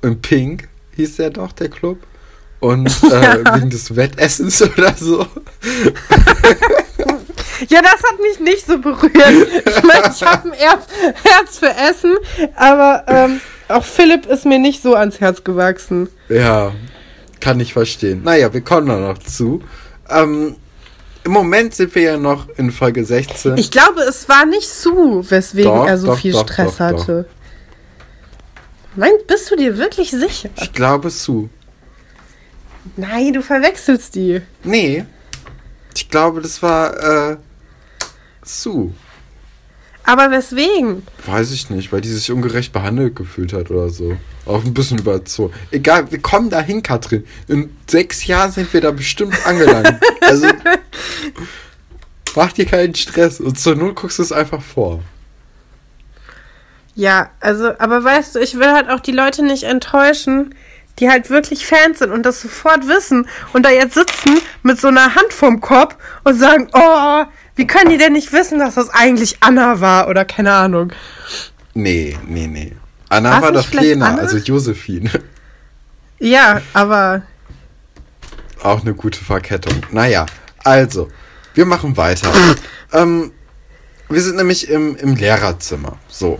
[0.01, 1.99] Im Pink hieß der doch, der Club.
[2.59, 3.55] Und äh, ja.
[3.55, 5.25] wegen des Wettessens oder so.
[7.69, 9.13] Ja, das hat mich nicht so berührt.
[9.13, 12.17] Ich meine, ich habe ein Herz für Essen,
[12.55, 16.09] aber ähm, auch Philipp ist mir nicht so ans Herz gewachsen.
[16.29, 16.71] Ja,
[17.43, 18.23] kann ich verstehen.
[18.23, 19.61] Naja, wir kommen da noch zu.
[20.09, 20.55] Ähm,
[21.25, 23.57] Im Moment sind wir ja noch in Folge 16.
[23.57, 27.27] Ich glaube, es war nicht Sue, weswegen doch, er so doch, viel doch, Stress hatte.
[28.95, 30.51] Nein, bist du dir wirklich sicher?
[30.61, 31.49] Ich glaube Sue.
[32.95, 34.41] Nein, du verwechselst die.
[34.63, 35.03] Nee.
[35.93, 37.37] Ich glaube, das war äh,
[38.41, 38.93] Sue.
[40.05, 41.03] Aber weswegen?
[41.25, 44.15] Weiß ich nicht, weil die sich ungerecht behandelt gefühlt hat oder so.
[44.45, 45.53] Auch ein bisschen überzogen.
[45.71, 47.25] Egal, wir kommen dahin, Katrin.
[47.47, 50.01] In sechs Jahren sind wir da bestimmt angelangt.
[50.21, 50.47] also,
[52.35, 55.01] mach dir keinen Stress und zur Not guckst du es einfach vor.
[56.95, 60.53] Ja, also, aber weißt du, ich will halt auch die Leute nicht enttäuschen,
[60.99, 64.89] die halt wirklich Fans sind und das sofort wissen und da jetzt sitzen mit so
[64.89, 67.23] einer Hand vorm Kopf und sagen, oh,
[67.55, 70.91] wie können die denn nicht wissen, dass das eigentlich Anna war oder keine Ahnung?
[71.73, 72.73] Nee, nee, nee.
[73.13, 74.21] Anna war doch Lena, Anna?
[74.21, 75.09] also Josephine.
[76.19, 77.23] Ja, aber.
[78.61, 79.73] Auch eine gute Verkettung.
[79.91, 80.25] Naja,
[80.63, 81.09] also,
[81.53, 82.31] wir machen weiter.
[82.93, 83.31] ähm,
[84.09, 85.97] wir sind nämlich im, im Lehrerzimmer.
[86.07, 86.39] So.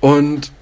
[0.00, 0.52] Und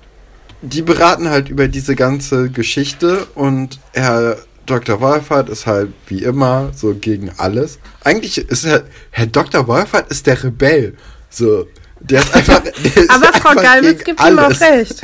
[0.62, 5.00] die beraten halt über diese ganze Geschichte und Herr Dr.
[5.00, 7.78] Wolfert ist halt wie immer so gegen alles.
[8.02, 9.66] Eigentlich ist er, Herr Dr.
[9.68, 10.96] Wolfert ist der Rebell.
[11.30, 11.66] So,
[12.00, 12.60] der ist einfach.
[12.62, 14.60] Der ist Aber Frau Galwitz gibt alles.
[14.60, 15.00] ihm auch recht.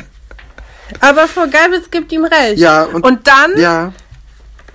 [1.01, 2.59] Aber Frau Galwitz gibt ihm recht.
[2.59, 3.93] Ja, und, und dann ja.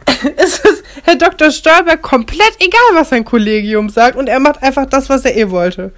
[0.38, 1.51] ist es Herr Dr.
[1.51, 5.49] Stolberg komplett egal, was sein Kollegium sagt und er macht einfach das, was er eh
[5.49, 5.91] wollte.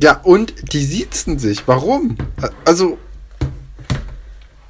[0.00, 1.66] Ja, und die siezen sich.
[1.66, 2.16] Warum?
[2.64, 2.98] Also,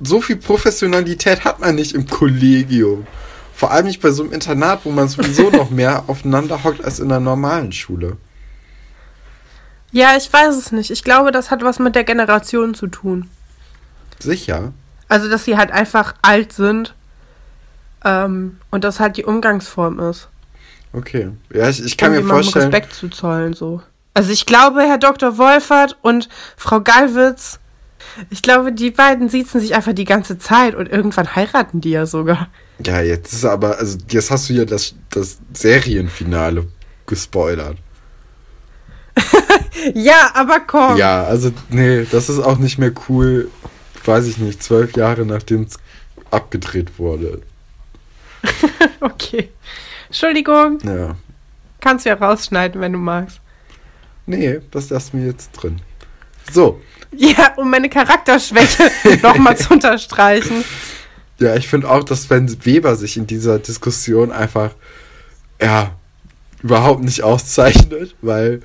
[0.00, 3.06] so viel Professionalität hat man nicht im Kollegium.
[3.54, 6.98] Vor allem nicht bei so einem Internat, wo man sowieso noch mehr aufeinander hockt als
[6.98, 8.16] in der normalen Schule.
[9.92, 10.90] Ja, ich weiß es nicht.
[10.90, 13.30] Ich glaube, das hat was mit der Generation zu tun.
[14.24, 14.72] Sicher.
[15.08, 16.94] Also, dass sie halt einfach alt sind
[18.04, 20.28] ähm, und das halt die Umgangsform ist.
[20.92, 21.30] Okay.
[21.52, 22.70] Ja, ich, ich kann um mir vorstellen.
[22.70, 23.82] Respekt zu zollen, so.
[24.14, 25.38] Also, ich glaube, Herr Dr.
[25.38, 27.58] Wolfert und Frau Gallwitz,
[28.30, 32.06] ich glaube, die beiden siezen sich einfach die ganze Zeit und irgendwann heiraten die ja
[32.06, 32.48] sogar.
[32.84, 36.66] Ja, jetzt ist aber, also jetzt hast du ja das, das Serienfinale
[37.06, 37.78] gespoilert.
[39.92, 40.96] Ja, aber komm.
[40.96, 43.50] Ja, also, nee, das ist auch nicht mehr cool,
[44.06, 45.76] weiß ich nicht, zwölf Jahre nachdem es
[46.30, 47.42] abgedreht wurde.
[49.00, 49.50] Okay.
[50.08, 51.16] Entschuldigung, Ja.
[51.80, 53.40] kannst du ja rausschneiden, wenn du magst.
[54.26, 55.80] Nee, das lassen wir jetzt drin.
[56.52, 56.80] So,
[57.12, 58.90] Ja, um meine Charakterschwäche
[59.22, 60.64] nochmal zu unterstreichen.
[61.38, 64.72] ja, ich finde auch, dass Sven Weber sich in dieser Diskussion einfach,
[65.60, 65.94] ja,
[66.62, 68.60] überhaupt nicht auszeichnet, weil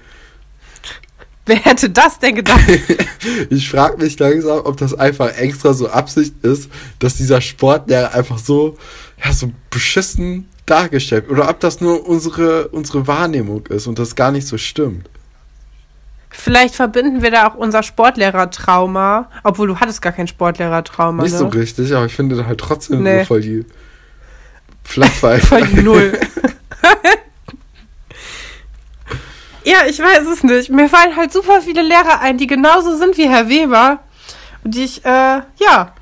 [1.50, 2.62] Wer hätte das denn gedacht?
[3.50, 8.38] ich frage mich langsam, ob das einfach extra so Absicht ist, dass dieser Sportlehrer einfach
[8.38, 8.78] so,
[9.24, 11.28] ja, so beschissen dargestellt.
[11.28, 15.10] Oder ob das nur unsere, unsere Wahrnehmung ist und das gar nicht so stimmt.
[16.30, 21.40] Vielleicht verbinden wir da auch unser Sportlehrertrauma, obwohl du hattest gar kein Sportlehrertrauma, Nicht ne?
[21.40, 23.22] so richtig, aber ich finde halt trotzdem Nee.
[23.22, 23.66] so voll die
[24.84, 25.48] Flachpfeife.
[25.48, 26.14] Voll die Null.
[29.70, 30.70] ja, ich weiß es nicht.
[30.72, 34.00] Mir fallen halt super viele Lehrer ein, die genauso sind wie Herr Weber.
[34.64, 35.94] Und die ich, äh, ja.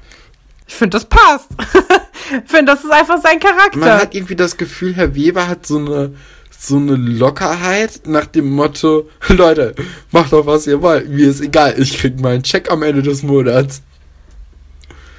[0.68, 1.50] Ich finde, das passt.
[2.30, 3.78] Ich finde, das ist einfach sein Charakter.
[3.80, 6.14] Man hat irgendwie das Gefühl, Herr Weber hat so eine,
[6.60, 9.74] so eine Lockerheit nach dem Motto, Leute,
[10.12, 13.24] macht doch was ihr wollt, mir ist egal, ich krieg meinen Check am Ende des
[13.24, 13.82] Monats.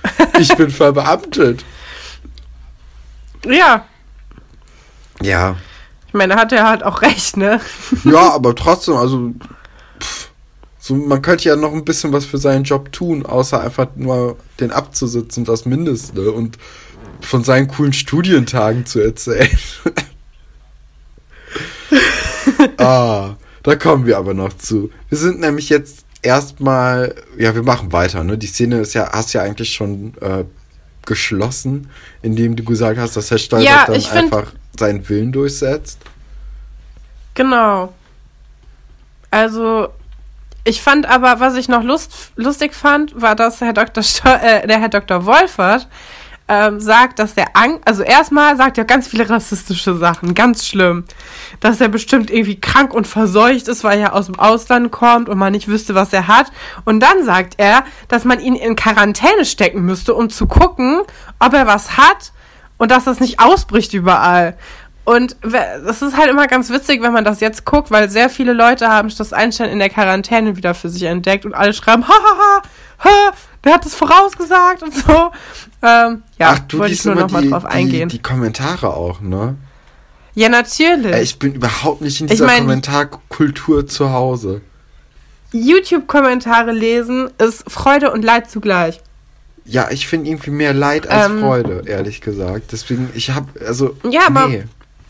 [0.39, 1.65] Ich bin verbeamtet.
[3.47, 3.87] ja.
[5.23, 5.57] Ja.
[6.09, 7.61] Ich meine, hat er halt auch recht, ne?
[8.05, 9.33] Ja, aber trotzdem, also,
[10.01, 10.31] pff,
[10.79, 14.37] so, man könnte ja noch ein bisschen was für seinen Job tun, außer einfach nur
[14.59, 16.59] den abzusitzen, das Mindeste und
[17.21, 19.59] von seinen coolen Studientagen zu erzählen.
[22.79, 24.91] ah, da kommen wir aber noch zu.
[25.09, 28.39] Wir sind nämlich jetzt erstmal, ja, wir machen weiter, ne?
[28.39, 30.45] Die Szene ist ja, hast ja eigentlich schon äh,
[31.07, 31.91] geschlossen,
[32.23, 36.01] indem du gesagt hast, dass Herr Stolberg Ja, dann find- einfach seinen Willen durchsetzt.
[37.35, 37.93] Genau.
[39.31, 39.89] Also,
[40.65, 44.03] ich fand aber, was ich noch lust, lustig fand, war, dass Herr Dr.
[44.03, 45.25] Sto äh, der Herr Dr.
[45.25, 45.89] Wolfert
[46.49, 51.05] ähm, sagt, dass der Angst, also erstmal sagt er ganz viele rassistische Sachen, ganz schlimm.
[51.61, 55.39] Dass er bestimmt irgendwie krank und verseucht ist, weil er aus dem Ausland kommt und
[55.39, 56.51] man nicht wüsste, was er hat.
[56.85, 61.03] Und dann sagt er, dass man ihn in Quarantäne stecken müsste, um zu gucken,
[61.39, 62.33] ob er was hat
[62.79, 64.57] und dass das nicht ausbricht überall.
[65.05, 68.53] Und das ist halt immer ganz witzig, wenn man das jetzt guckt, weil sehr viele
[68.53, 72.63] Leute haben das Einstein in der Quarantäne wieder für sich entdeckt und alle schreiben, ha,
[73.05, 73.33] ha,
[73.65, 75.31] der hat es vorausgesagt und so.
[75.83, 78.09] Ähm, ja, Ach, du wollte ich nur immer noch mal die, drauf eingehen.
[78.11, 79.57] Die, die Kommentare auch, ne?
[80.35, 81.17] ja, natürlich.
[81.23, 84.61] Ich bin überhaupt nicht in Ich dieser mein- Kommentarkultur zu Hause.
[85.53, 89.01] YouTube-Kommentare lesen ist Freude und Leid zugleich.
[89.71, 91.41] Ja, ich finde irgendwie mehr Leid als Ähm.
[91.41, 92.73] Freude, ehrlich gesagt.
[92.73, 94.65] Deswegen, ich habe, also, Ja, aber- nee,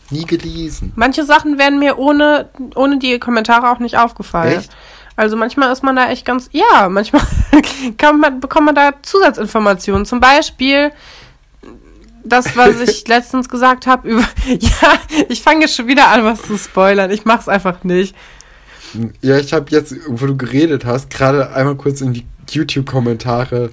[0.09, 0.91] nie gelesen.
[0.95, 4.59] Manche Sachen wären mir ohne, ohne die Kommentare auch nicht aufgefallen.
[4.59, 4.69] Echt?
[5.15, 7.21] Also manchmal ist man da echt ganz, ja, manchmal
[7.97, 10.05] kann man, bekommt man da Zusatzinformationen.
[10.05, 10.91] Zum Beispiel
[12.23, 14.93] das, was ich letztens gesagt habe über, ja,
[15.29, 17.11] ich fange jetzt schon wieder an, was zu spoilern.
[17.11, 18.15] Ich mach's einfach nicht.
[19.21, 23.69] Ja, ich habe jetzt, wo du geredet hast, gerade einmal kurz in die YouTube-Kommentare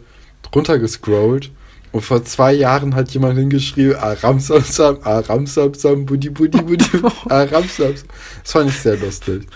[0.54, 1.50] runtergescrollt.
[1.92, 6.84] Und vor zwei Jahren hat jemand hingeschrieben, Aramsamsam, Aramsamsam, Budi Budi Budi,
[7.30, 8.08] Aramsamsam.
[8.42, 9.46] Das fand ich sehr lustig.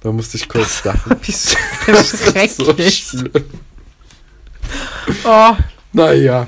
[0.00, 1.16] Da musste ich kurz lachen.
[1.86, 3.30] Das ist so schlimm.
[5.24, 5.56] Oh,
[5.92, 6.46] Naja.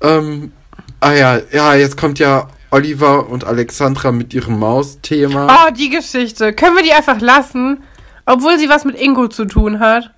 [0.00, 0.52] Ähm,
[1.00, 5.66] ah ja, ja, jetzt kommt ja Oliver und Alexandra mit ihrem Maus-Thema.
[5.68, 6.52] oh, die Geschichte.
[6.52, 7.82] Können wir die einfach lassen?
[8.26, 10.10] Obwohl sie was mit Ingo zu tun hat.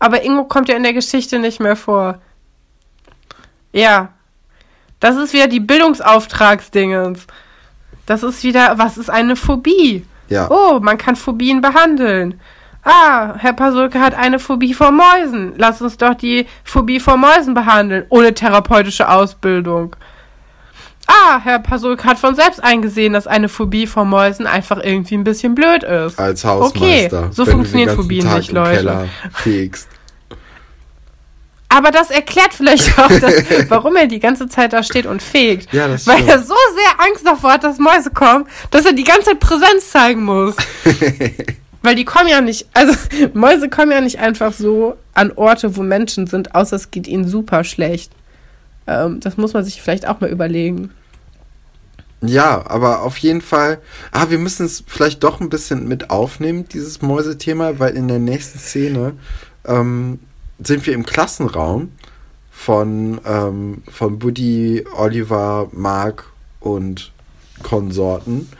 [0.00, 2.18] Aber Ingo kommt ja in der Geschichte nicht mehr vor.
[3.72, 4.08] Ja.
[4.98, 7.26] Das ist wieder die Bildungsauftragsdingens.
[8.06, 10.04] Das ist wieder, was ist eine Phobie?
[10.28, 10.50] Ja.
[10.50, 12.40] Oh, man kann Phobien behandeln.
[12.82, 15.52] Ah, Herr Pasulke hat eine Phobie vor Mäusen.
[15.56, 19.96] Lass uns doch die Phobie vor Mäusen behandeln, ohne therapeutische Ausbildung.
[21.10, 25.24] Ah, Herr Pasulke hat von selbst eingesehen, dass eine Phobie vor Mäusen einfach irgendwie ein
[25.24, 26.18] bisschen blöd ist.
[26.18, 27.24] Als Hausmeister.
[27.24, 29.08] Okay, so funktionieren Phobien Tag nicht, Leute.
[31.68, 35.72] Aber das erklärt vielleicht auch, dass, warum er die ganze Zeit da steht und fegt.
[35.72, 36.30] Ja, das Weil stimmt.
[36.30, 39.90] er so sehr Angst davor hat, dass Mäuse kommen, dass er die ganze Zeit Präsenz
[39.90, 40.56] zeigen muss.
[41.82, 42.94] Weil die kommen ja nicht, also
[43.34, 47.26] Mäuse kommen ja nicht einfach so an Orte, wo Menschen sind, außer es geht ihnen
[47.26, 48.12] super schlecht.
[48.86, 50.90] Ähm, das muss man sich vielleicht auch mal überlegen.
[52.22, 53.78] Ja, aber auf jeden Fall,
[54.12, 58.18] ah, wir müssen es vielleicht doch ein bisschen mit aufnehmen, dieses Mäusethema, weil in der
[58.18, 59.14] nächsten Szene
[59.64, 60.18] ähm,
[60.58, 61.92] sind wir im Klassenraum
[62.50, 66.26] von, ähm, von Buddy, Oliver, Mark
[66.60, 67.12] und
[67.62, 68.50] Konsorten.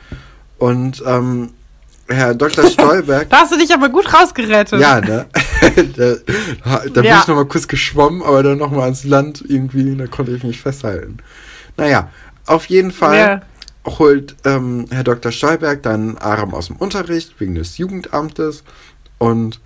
[0.57, 1.51] Und ähm,
[2.07, 2.65] Herr Dr.
[2.69, 3.29] Stolberg.
[3.29, 4.81] da hast du dich aber gut rausgerettet.
[4.81, 5.27] Ja, ne?
[5.95, 6.15] da
[6.65, 7.19] da bin ja.
[7.19, 11.17] ich nochmal kurz geschwommen, aber dann nochmal ans Land irgendwie, da konnte ich mich festhalten.
[11.77, 12.09] Naja,
[12.47, 13.41] auf jeden Fall ja.
[13.85, 15.31] Holt ähm, Herr Dr.
[15.31, 18.63] Stolberg dann Aram aus dem Unterricht wegen des Jugendamtes
[19.17, 19.59] und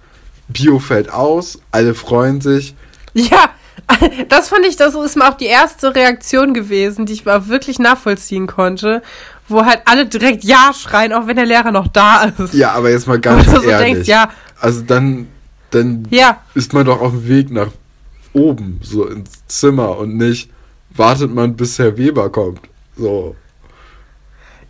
[0.48, 2.76] Bio fällt aus, alle freuen sich.
[3.14, 3.50] Ja,
[4.30, 7.80] das fand ich, das ist mal auch die erste Reaktion gewesen, die ich mal wirklich
[7.80, 9.02] nachvollziehen konnte,
[9.48, 12.54] wo halt alle direkt Ja schreien, auch wenn der Lehrer noch da ist.
[12.54, 13.64] Ja, aber jetzt mal ganz ehrlich.
[13.64, 14.30] So denkst, ja.
[14.60, 15.28] Also dann,
[15.72, 16.42] dann ja.
[16.54, 17.72] ist man doch auf dem Weg nach
[18.34, 20.50] oben, so ins Zimmer und nicht
[20.90, 22.62] wartet man, bis Herr Weber kommt.
[22.98, 23.36] So.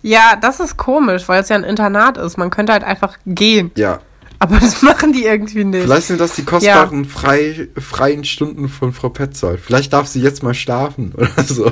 [0.05, 2.37] Ja, das ist komisch, weil es ja ein Internat ist.
[2.37, 3.71] Man könnte halt einfach gehen.
[3.75, 4.01] Ja.
[4.37, 5.81] Aber das machen die irgendwie nicht.
[5.81, 7.09] Vielleicht sind das die kostbaren ja.
[7.09, 9.59] frei, freien Stunden von Frau Petzold.
[9.59, 11.71] Vielleicht darf sie jetzt mal schlafen oder so.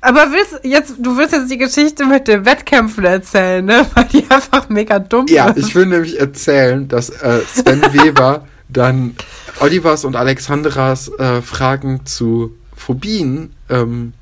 [0.00, 3.84] Aber willst jetzt, du willst jetzt die Geschichte mit den Wettkämpfen erzählen, ne?
[3.92, 5.56] Weil die einfach mega dumm ja, ist.
[5.58, 9.16] Ja, ich will nämlich erzählen, dass äh, Sven Weber dann
[9.60, 14.14] Olivers und Alexandras äh, Fragen zu Phobien ähm,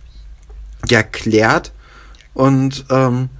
[0.89, 1.71] ja klärt
[2.35, 3.31] und ähm,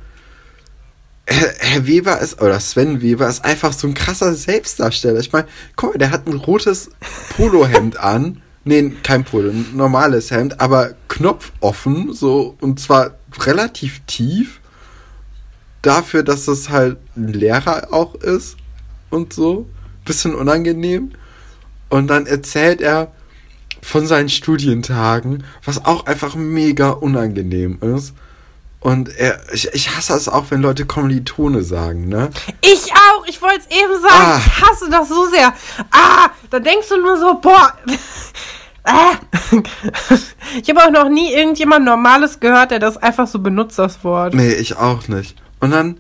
[1.27, 5.21] Herr, Weber ist, oder Sven Weber ist einfach so ein krasser Selbstdarsteller.
[5.21, 6.91] Ich meine, guck mal, der hat ein rotes
[7.37, 8.43] Polohemd an.
[8.65, 14.61] Nee, kein Polo, ein normales Hemd, aber knopfoffen, so, und zwar relativ tief.
[15.83, 18.57] Dafür, dass das halt ein Lehrer auch ist
[19.11, 19.69] und so.
[20.07, 21.13] Bisschen unangenehm.
[21.91, 23.13] Und dann erzählt er
[23.83, 28.15] von seinen Studientagen, was auch einfach mega unangenehm ist.
[28.85, 32.29] Und er, ich, ich hasse es auch, wenn Leute Kommilitone sagen, ne?
[32.61, 34.13] Ich auch, ich wollte es eben sagen.
[34.15, 34.39] Ah.
[34.39, 35.55] Ich hasse das so sehr.
[35.91, 37.73] Ah, da denkst du nur so, boah.
[38.87, 39.13] Ah.
[40.61, 44.35] Ich habe auch noch nie irgendjemand Normales gehört, der das einfach so benutzt, das Wort.
[44.35, 45.39] Nee, ich auch nicht.
[45.61, 45.99] Und dann,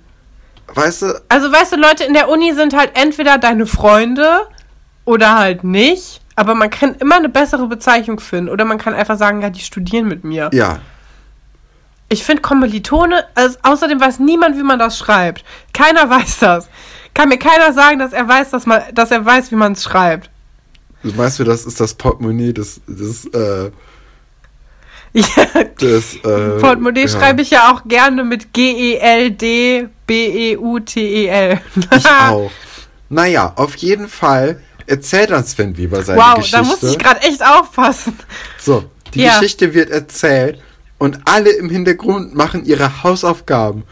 [0.74, 1.22] weißt du.
[1.30, 4.42] Also, weißt du, Leute in der Uni sind halt entweder deine Freunde
[5.06, 6.20] oder halt nicht.
[6.36, 8.50] Aber man kann immer eine bessere Bezeichnung finden.
[8.50, 10.50] Oder man kann einfach sagen, ja, die studieren mit mir.
[10.52, 10.80] Ja,
[12.08, 15.44] ich finde Kommilitone, also außerdem weiß niemand, wie man das schreibt.
[15.72, 16.68] Keiner weiß das.
[17.14, 19.82] Kann mir keiner sagen, dass er weiß, dass, man, dass er weiß, wie man es
[19.84, 20.30] schreibt.
[21.02, 23.70] Weißt du, das ist das Portemonnaie des, des äh,
[25.12, 25.46] ja,
[25.78, 27.08] das, äh, Portemonnaie ja.
[27.08, 29.90] schreibe ich ja auch gerne mit G-E-L-D-B-E-U-T-E-L.
[31.96, 32.50] ich auch.
[33.08, 36.58] Naja, auf jeden Fall erzählt dann Sven Weber seine wow, Geschichte.
[36.58, 38.18] Wow, da musste ich gerade echt aufpassen.
[38.58, 39.38] So, die ja.
[39.38, 40.60] Geschichte wird erzählt
[40.98, 43.84] und alle im Hintergrund machen ihre Hausaufgaben.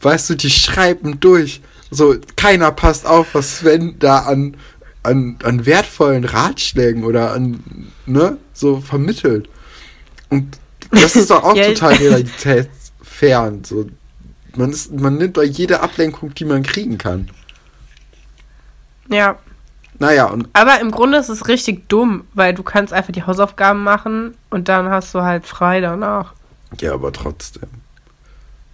[0.00, 1.60] Weißt du, die schreiben durch.
[1.90, 4.56] So, keiner passt auf, was Sven da an,
[5.02, 9.48] an, an wertvollen Ratschlägen oder an, ne, so vermittelt.
[10.30, 10.58] Und
[10.90, 13.64] das ist doch auch ja, total realitätsfern.
[13.64, 13.86] So,
[14.56, 17.30] man, ist, man nimmt doch jede Ablenkung, die man kriegen kann.
[19.08, 19.38] Ja.
[19.98, 20.48] Naja, und.
[20.54, 24.68] Aber im Grunde ist es richtig dumm, weil du kannst einfach die Hausaufgaben machen und
[24.68, 26.34] dann hast du halt frei danach.
[26.80, 27.68] Ja, aber trotzdem.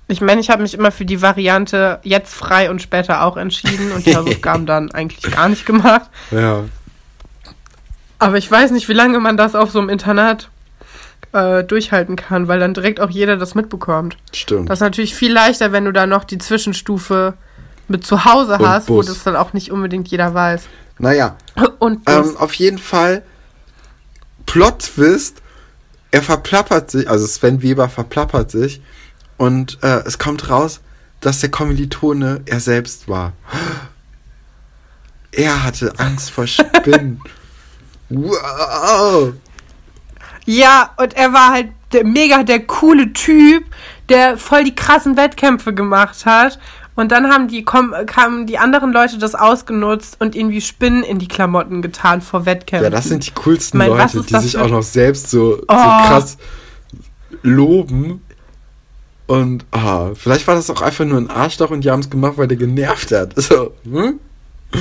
[0.09, 3.93] Ich meine, ich habe mich immer für die Variante jetzt frei und später auch entschieden
[3.93, 6.11] und die Hausaufgaben dann eigentlich gar nicht gemacht.
[6.31, 6.65] Ja.
[8.19, 10.51] Aber ich weiß nicht, wie lange man das auf so einem Internat
[11.33, 14.17] äh, durchhalten kann, weil dann direkt auch jeder das mitbekommt.
[14.33, 14.69] Stimmt.
[14.69, 17.35] Das ist natürlich viel leichter, wenn du da noch die Zwischenstufe
[17.87, 19.07] mit zu Hause und hast, Bus.
[19.07, 20.65] wo das dann auch nicht unbedingt jeder weiß.
[20.99, 21.37] Naja.
[21.79, 23.23] Und ähm, auf jeden Fall
[24.47, 25.41] Plot-Twist
[26.11, 28.81] er verplappert sich, also Sven Weber verplappert sich
[29.37, 30.81] und äh, es kommt raus,
[31.21, 33.33] dass der Kommilitone er selbst war.
[35.33, 37.21] Er hatte Angst vor Spinnen.
[38.09, 39.33] wow.
[40.47, 43.65] Ja, und er war halt der, mega der coole Typ,
[44.09, 46.59] der voll die krassen Wettkämpfe gemacht hat
[46.97, 51.29] und dann haben die, kamen die anderen Leute das ausgenutzt und irgendwie Spinnen in die
[51.29, 52.85] Klamotten getan vor Wettkämpfen.
[52.85, 55.73] Ja, das sind die coolsten meine, Leute, die sich auch noch selbst so, oh.
[55.73, 56.37] so krass
[57.43, 58.23] loben.
[59.27, 62.35] Und ah, vielleicht war das auch einfach nur ein Arschloch und die haben es gemacht,
[62.37, 63.33] weil der genervt hat.
[63.41, 64.19] So, hm?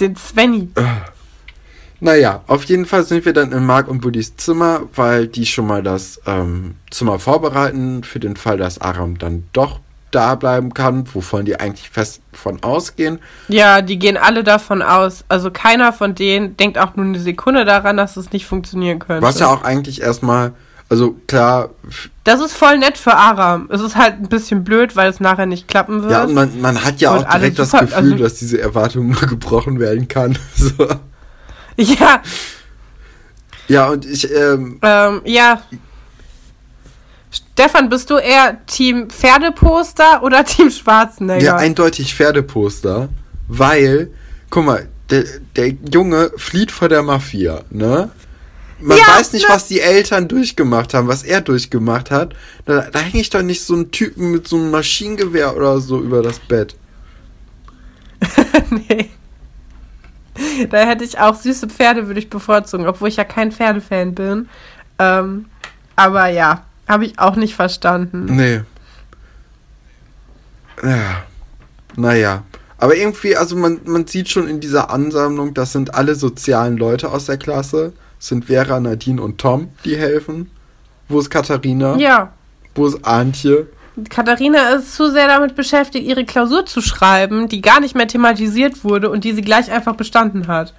[0.00, 0.68] Den Svenny.
[2.00, 5.66] Naja, auf jeden Fall sind wir dann in Mark und Buddys Zimmer, weil die schon
[5.66, 9.80] mal das ähm, Zimmer vorbereiten für den Fall, dass Aram dann doch
[10.10, 13.18] da bleiben kann, wovon die eigentlich fest von ausgehen.
[13.48, 15.24] Ja, die gehen alle davon aus.
[15.28, 19.22] Also keiner von denen denkt auch nur eine Sekunde daran, dass es nicht funktionieren könnte.
[19.22, 20.52] Was ja auch eigentlich erstmal,
[20.88, 21.70] also klar.
[22.24, 23.68] Das ist voll nett für Aram.
[23.70, 26.12] Es ist halt ein bisschen blöd, weil es nachher nicht klappen wird.
[26.12, 29.08] Ja, und man, man hat ja Und auch direkt das Gefühl, also- dass diese Erwartung
[29.10, 30.38] nur gebrochen werden kann.
[30.54, 30.86] So.
[31.98, 32.22] Ja,
[33.68, 35.62] Ja, und ich, ähm, ähm, ja.
[37.30, 41.44] Stefan, bist du eher Team Pferdeposter oder Team Schwarzenegger?
[41.44, 43.08] ja, eindeutig Pferdeposter,
[43.46, 44.10] weil,
[44.50, 45.24] guck mal, der,
[45.56, 48.10] der Junge flieht vor der Mafia, ne?
[48.80, 49.54] Man Ja, weiß nicht, ne?
[49.54, 52.34] was die Eltern durchgemacht haben, was er durchgemacht hat.
[52.64, 56.00] Da, da hänge ich doch nicht so einen Typen mit so einem Maschinengewehr oder so
[56.00, 56.76] über das Bett.
[58.70, 59.10] nee.
[60.70, 64.48] Da hätte ich auch süße Pferde, würde ich bevorzugen, obwohl ich ja kein Pferdefan bin.
[64.98, 65.46] Ähm,
[65.96, 68.26] aber ja, habe ich auch nicht verstanden.
[68.26, 68.60] Nee.
[70.82, 71.24] Ja.
[71.96, 72.42] Naja.
[72.78, 77.10] Aber irgendwie, also man, man sieht schon in dieser Ansammlung, das sind alle sozialen Leute
[77.10, 77.92] aus der Klasse.
[78.20, 80.50] Es sind Vera, Nadine und Tom, die helfen.
[81.08, 81.96] Wo ist Katharina?
[81.96, 82.32] Ja,
[82.74, 83.66] Wo ist Antje?
[84.08, 88.84] Katharina ist zu sehr damit beschäftigt, ihre Klausur zu schreiben, die gar nicht mehr thematisiert
[88.84, 90.74] wurde und die sie gleich einfach bestanden hat.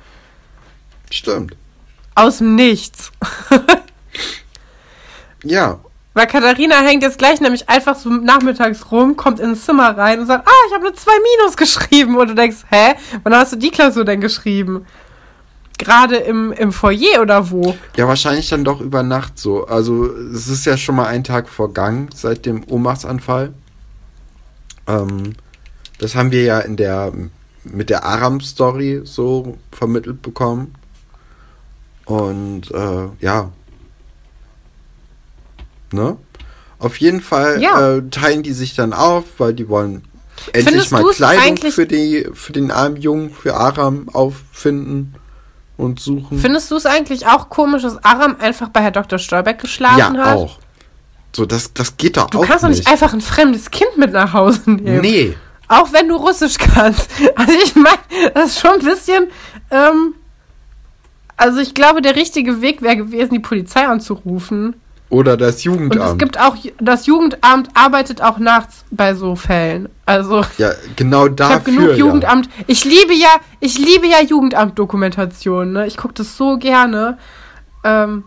[1.12, 1.56] Stimmt.
[2.16, 3.12] Aus dem Nichts.
[5.44, 5.80] Ja.
[6.14, 10.26] Weil Katharina hängt jetzt gleich nämlich einfach so nachmittags rum, kommt ins Zimmer rein und
[10.26, 12.18] sagt, ah, ich habe eine 2 Minus geschrieben.
[12.18, 14.86] Und du denkst, hä, wann hast du die Klausur denn geschrieben?
[15.80, 17.74] Gerade im, im Foyer oder wo?
[17.96, 19.66] Ja, wahrscheinlich dann doch über Nacht so.
[19.66, 23.54] Also es ist ja schon mal ein Tag vergangen seit dem Ohnmachtsanfall.
[24.88, 25.36] Ähm,
[25.98, 27.14] das haben wir ja in der
[27.64, 30.76] mit der Aram-Story so vermittelt bekommen.
[32.06, 33.52] Und äh, ja.
[35.94, 36.18] Ne?
[36.78, 37.96] Auf jeden Fall Ja.
[37.96, 40.04] äh, teilen die sich dann auf, weil die wollen
[40.48, 45.16] endlich Findest mal Kleidung für die für den armen Jungen, für Aram auffinden
[45.80, 46.38] und suchen.
[46.38, 49.18] Findest du es eigentlich auch komisch, dass Aram einfach bei Herr Dr.
[49.18, 50.38] Stolberg geschlafen ja, hat?
[50.38, 50.60] auch.
[51.36, 54.12] So, das, das geht doch Du auch kannst doch nicht einfach ein fremdes Kind mit
[54.12, 55.02] nach Hause nehmen.
[55.02, 55.38] Nee.
[55.68, 57.10] Auch wenn du Russisch kannst.
[57.36, 59.28] Also ich meine, das ist schon ein bisschen.
[59.72, 60.16] Ähm,
[61.38, 64.76] also ich glaube, der richtige Weg wäre gewesen, die Polizei anzurufen.
[65.10, 66.12] Oder das Und Jugendamt.
[66.12, 69.90] es gibt auch, das Jugendamt arbeitet auch nachts bei so Fällen.
[70.06, 71.56] Also ja, genau ich dafür.
[71.56, 71.96] habe genug ja.
[71.96, 72.50] Jugendamt.
[72.68, 73.30] Ich liebe ja,
[73.60, 75.74] ich liebe ja Jugendamt-Dokumentation.
[75.74, 75.88] Ne?
[75.88, 77.18] Ich gucke das so gerne.
[77.84, 78.24] Ähm,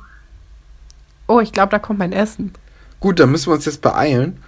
[1.29, 2.53] oh, ich glaube, da kommt mein Essen.
[2.99, 4.39] Gut, dann müssen wir uns jetzt beeilen.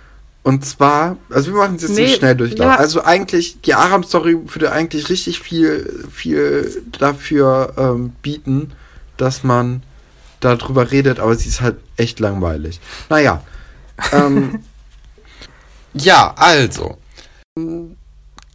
[0.43, 2.67] Und zwar, also wir machen es jetzt Nee, im Schnelldurchlauf.
[2.69, 2.77] ja.
[2.77, 8.73] Also eigentlich, die Aram-Story würde eigentlich richtig viel, viel dafür ähm, bieten,
[9.17, 9.83] dass man
[10.45, 12.81] darüber redet, aber sie ist halt echt langweilig.
[13.09, 13.43] Naja.
[14.11, 14.65] Ähm,
[15.93, 16.99] ja, also.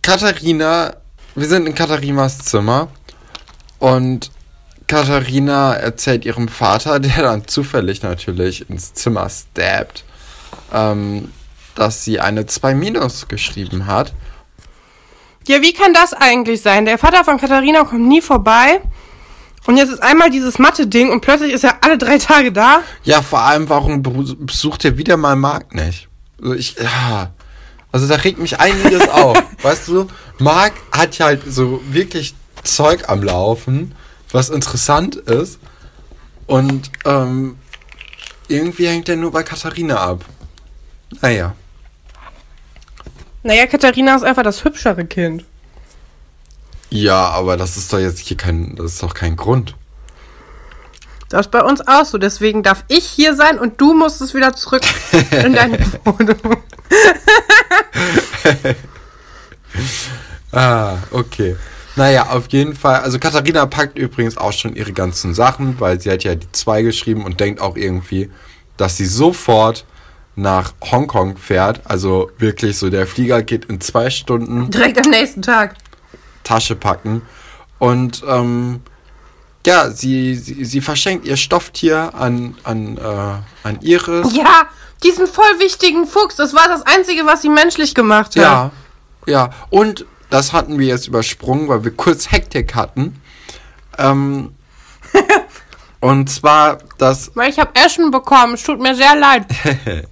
[0.01, 0.97] Katharina,
[1.33, 2.89] wir sind in Katharinas Zimmer
[3.79, 4.31] und
[4.87, 10.03] Katharina erzählt ihrem Vater, der dann zufällig natürlich ins Zimmer stabbt,
[10.73, 11.31] ähm,
[11.75, 14.13] dass sie eine 2 Minus geschrieben hat.
[15.47, 16.85] Ja, wie kann das eigentlich sein?
[16.85, 18.81] Der Vater von Katharina kommt nie vorbei.
[19.69, 22.81] Und jetzt ist einmal dieses Mathe-Ding und plötzlich ist er alle drei Tage da.
[23.03, 26.07] Ja, vor allem, warum be- besucht er wieder mal Marc nicht?
[26.41, 27.29] Also ich, ja.
[27.91, 29.37] Also da regt mich einiges auf.
[29.61, 30.07] Weißt du,
[30.39, 33.93] Marc hat ja halt so wirklich Zeug am Laufen,
[34.31, 35.59] was interessant ist.
[36.47, 37.59] Und ähm,
[38.47, 40.25] irgendwie hängt er nur bei Katharina ab.
[41.21, 41.53] Naja.
[43.43, 45.45] Naja, Katharina ist einfach das hübschere Kind.
[46.89, 49.75] Ja, aber das ist doch jetzt hier kein, das ist doch kein Grund.
[51.29, 52.17] Das ist bei uns auch so.
[52.17, 54.81] Deswegen darf ich hier sein und du musst es wieder zurück
[55.31, 56.37] in deine Wohnung.
[60.51, 61.55] Ah, okay.
[61.95, 63.01] Naja, auf jeden Fall.
[63.01, 66.81] Also Katharina packt übrigens auch schon ihre ganzen Sachen, weil sie hat ja die zwei
[66.81, 68.31] geschrieben und denkt auch irgendwie,
[68.77, 69.85] dass sie sofort
[70.35, 71.81] nach Hongkong fährt.
[71.83, 75.75] Also wirklich so, der Flieger geht in zwei Stunden, Direkt am nächsten Tag.
[76.49, 77.21] Tasche packen.
[77.77, 78.81] Und ähm,
[79.65, 84.33] ja, sie, sie, sie verschenkt ihr Stofftier an, an, äh, an Iris.
[84.33, 84.63] Ja,
[85.03, 86.35] diesen voll wichtigen Fuchs.
[86.35, 88.35] Das war das Einzige, was sie menschlich gemacht hat.
[88.35, 88.71] Ja,
[89.27, 89.49] ja.
[89.69, 93.21] Und das hatten wir jetzt übersprungen, weil wir kurz Hektik hatten.
[93.99, 94.55] Ähm,
[95.99, 97.31] und zwar das.
[97.35, 98.55] Weil ich habe Eschen bekommen.
[98.55, 99.45] Es tut mir sehr leid,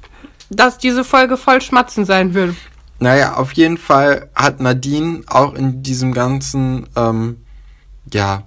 [0.52, 2.56] dass diese Folge voll Schmatzen sein wird.
[3.00, 7.43] Naja, auf jeden Fall hat Nadine auch in diesem ganzen, ähm,
[8.12, 8.43] ja,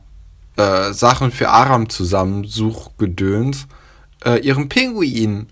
[0.56, 3.66] äh, Sachen für Aram zusammensuchgedöns
[4.24, 5.48] äh, ihren Pinguin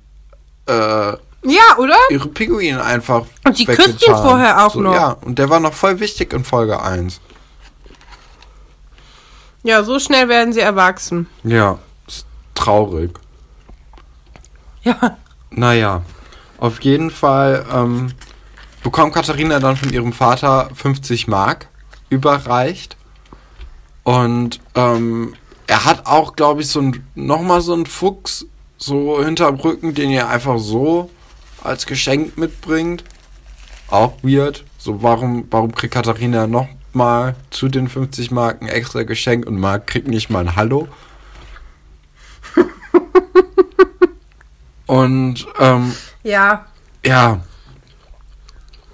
[0.67, 1.97] äh, Ja, oder?
[2.11, 3.27] ihre Pinguine einfach.
[3.45, 4.95] Und die küsst ihn vorher auch so, noch.
[4.95, 7.21] Ja, und der war noch voll wichtig in Folge 1.
[9.63, 11.29] Ja, so schnell werden sie erwachsen.
[11.45, 13.19] Ja, ist traurig.
[14.83, 15.17] Ja.
[15.51, 16.03] Naja,
[16.59, 18.13] auf jeden Fall ähm,
[18.83, 21.69] bekommt Katharina dann von ihrem Vater 50 Mark
[22.11, 22.97] überreicht.
[24.05, 25.35] Und ähm,
[25.67, 28.47] er hat auch, glaube ich, so ein, nochmal so einen Fuchs
[28.79, 31.11] so hinterm Rücken, den er einfach so
[31.63, 33.05] als Geschenk mitbringt.
[33.89, 34.65] Auch weird.
[34.79, 40.09] So, warum, warum kriegt Katharina nochmal zu den 50 Marken extra Geschenk und Mark kriegt
[40.09, 40.89] nicht mal ein Hallo?
[44.87, 46.67] und ähm, Ja.
[47.05, 47.41] ja,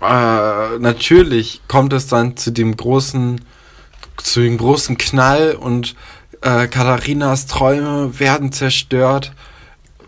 [0.05, 3.41] äh, natürlich kommt es dann zu dem großen,
[4.17, 5.95] zu dem großen Knall und
[6.43, 9.33] äh, Katharinas Träume werden zerstört,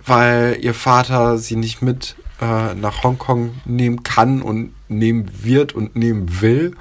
[0.04, 5.96] weil ihr Vater sie nicht mit äh, nach Hongkong nehmen kann und nehmen wird und
[5.96, 6.76] nehmen will.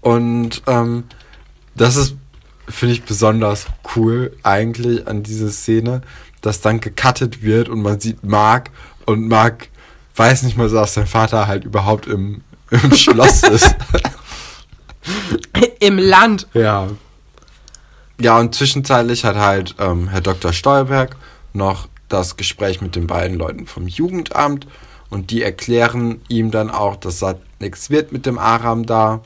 [0.00, 1.04] Und ähm,
[1.74, 2.16] das ist,
[2.68, 6.00] finde ich, besonders cool eigentlich an dieser Szene,
[6.40, 8.70] dass dann gecuttet wird und man sieht Mark
[9.04, 9.68] und Mark
[10.16, 13.74] weiß nicht mal so, dass sein Vater halt überhaupt im, im Schloss ist.
[15.80, 16.46] Im Land.
[16.54, 16.88] ja.
[18.22, 20.52] Ja, und zwischenzeitlich hat halt ähm, Herr Dr.
[20.52, 21.16] Stolberg
[21.54, 24.66] noch das Gespräch mit den beiden Leuten vom Jugendamt
[25.08, 29.22] und die erklären ihm dann auch, dass das nichts wird mit dem Aram da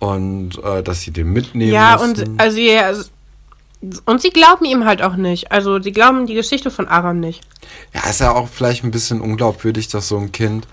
[0.00, 2.30] und äh, dass sie den mitnehmen Ja, müssen.
[2.32, 2.92] und also ja,
[4.04, 5.52] und sie glauben ihm halt auch nicht.
[5.52, 7.42] Also sie glauben die Geschichte von Aram nicht.
[7.94, 10.66] Ja, ist ja auch vielleicht ein bisschen unglaubwürdig, dass so ein Kind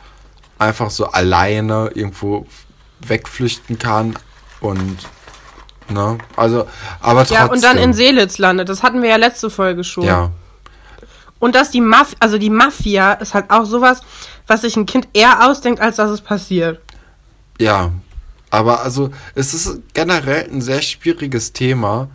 [0.60, 2.46] einfach so alleine irgendwo
[3.00, 4.18] wegflüchten kann
[4.60, 4.98] und
[5.90, 6.68] ne, also
[7.00, 7.38] aber trotzdem.
[7.38, 8.68] Ja, und dann in Seelitz landet.
[8.68, 10.04] Das hatten wir ja letzte Folge schon.
[10.04, 10.32] Ja,
[11.40, 14.02] Und dass die Mafia, also die Mafia ist halt auch sowas,
[14.48, 16.82] was sich ein Kind eher ausdenkt, als dass es passiert.
[17.60, 17.92] ja,
[18.50, 22.08] aber also es ist generell ein sehr schwieriges Thema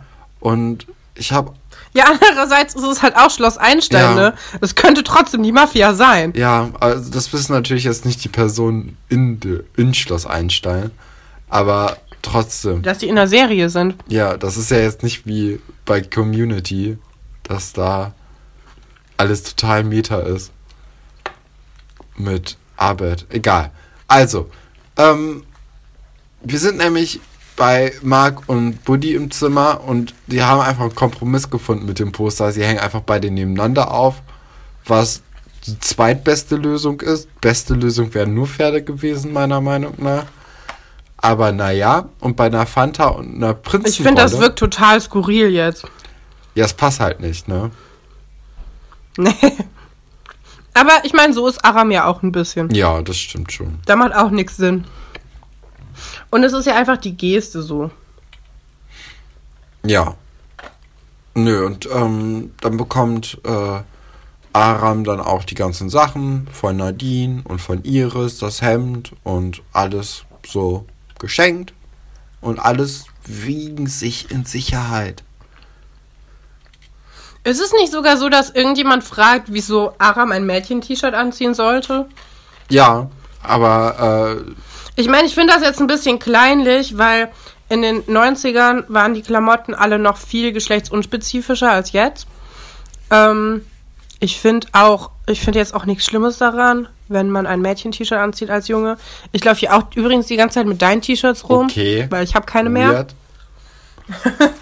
[0.43, 0.85] und
[1.15, 1.53] ich habe
[1.93, 4.15] Ja, andererseits ist es halt auch Schloss Einstein, Ja.
[4.15, 4.33] ne?
[4.61, 6.33] Es könnte trotzdem die Mafia sein.
[6.35, 9.39] ja, also das wissen natürlich jetzt nicht die Personen in,
[9.77, 10.91] in Schloss Einstein,
[11.49, 12.81] aber trotzdem.
[12.81, 13.95] Dass die in der Serie sind.
[14.07, 16.97] Ja, das ist ja jetzt nicht wie bei Community,
[17.43, 18.13] dass da
[19.17, 20.51] alles total Meta ist.
[22.17, 23.25] Mit Arbeit.
[23.29, 23.71] Egal.
[24.07, 24.49] Also,
[24.97, 25.43] ähm,
[26.43, 27.19] wir sind nämlich
[27.55, 32.11] bei Mark und Buddy im Zimmer und die haben einfach einen Kompromiss gefunden mit dem
[32.11, 32.51] Poster.
[32.51, 34.21] Sie hängen einfach beide nebeneinander auf,
[34.85, 35.21] was
[35.65, 37.29] die zweitbeste Lösung ist.
[37.41, 40.25] Beste Lösung wären nur Pferde gewesen, meiner Meinung nach.
[41.17, 44.03] Aber naja, und bei einer Fanta und einer Ich Prinzenrolle...
[44.03, 45.85] finde, das wirkt total skurril jetzt.
[46.55, 47.71] Ja, es passt halt nicht, ne?
[49.15, 49.35] Nee.
[50.73, 52.71] Aber ich meine, so ist Aram ja auch ein bisschen.
[52.71, 53.77] Ja, das stimmt schon.
[53.85, 54.85] Da macht auch nichts Sinn.
[56.29, 57.91] Und es ist ja einfach die Geste so.
[59.85, 60.15] Ja.
[61.35, 63.81] Nö, und ähm, dann bekommt äh,
[64.53, 70.25] Aram dann auch die ganzen Sachen von Nadine und von Iris, das Hemd und alles
[70.45, 70.85] so
[71.17, 71.73] geschenkt.
[72.39, 75.23] Und alles wiegen sich in Sicherheit.
[77.45, 82.07] Ist es nicht sogar so, dass irgendjemand fragt, wieso Aram ein Mädchen-T-Shirt anziehen sollte?
[82.69, 83.09] Ja,
[83.41, 84.51] aber äh,
[84.95, 87.31] Ich meine, ich finde das jetzt ein bisschen kleinlich, weil
[87.69, 92.27] in den 90ern waren die Klamotten alle noch viel geschlechtsunspezifischer als jetzt.
[93.09, 93.65] Ähm,
[94.19, 98.49] ich finde auch, ich finde jetzt auch nichts Schlimmes daran, wenn man ein Mädchen-T-Shirt anzieht
[98.51, 98.97] als Junge.
[99.31, 102.05] Ich laufe hier auch übrigens die ganze Zeit mit deinen T-Shirts rum, Okay.
[102.09, 103.07] weil ich habe keine mehr.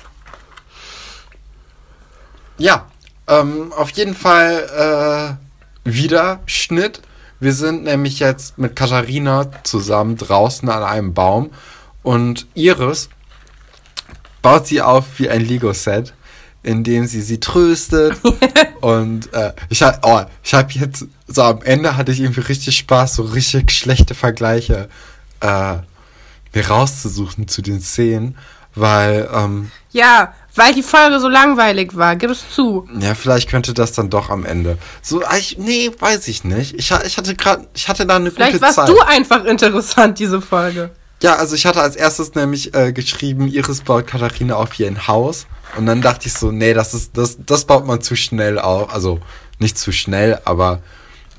[2.57, 2.85] Ja,
[3.27, 5.37] ähm, auf jeden Fall
[5.85, 7.01] äh, wieder Schnitt.
[7.41, 11.49] Wir sind nämlich jetzt mit Katharina zusammen draußen an einem Baum
[12.03, 13.09] und Iris
[14.43, 16.13] baut sie auf wie ein Lego-Set,
[16.61, 18.15] in dem sie sie tröstet.
[18.81, 22.77] und äh, ich habe oh, ich hab jetzt, so am Ende hatte ich irgendwie richtig
[22.77, 24.87] Spaß, so richtig schlechte Vergleiche
[25.39, 25.77] äh,
[26.53, 28.37] mir rauszusuchen zu den Szenen,
[28.75, 32.87] weil, ähm, Ja, weil die Folge so langweilig war, gib es zu.
[32.99, 34.77] ja, vielleicht könnte das dann doch am Ende.
[35.01, 36.73] So, ah, ich, nee, weiß ich nicht.
[36.75, 38.89] Ich, ich hatte gerade, ich hatte da eine Vielleicht gute warst Zeit.
[38.89, 40.91] du einfach interessant, diese Folge.
[41.21, 45.07] Ja, also ich hatte als erstes nämlich äh, geschrieben, Iris baut Katharina auf hier ein
[45.07, 45.45] Haus.
[45.77, 48.91] Und dann dachte ich so, nee, das ist, das, das baut man zu schnell auf.
[48.93, 49.19] Also
[49.59, 50.81] nicht zu schnell, aber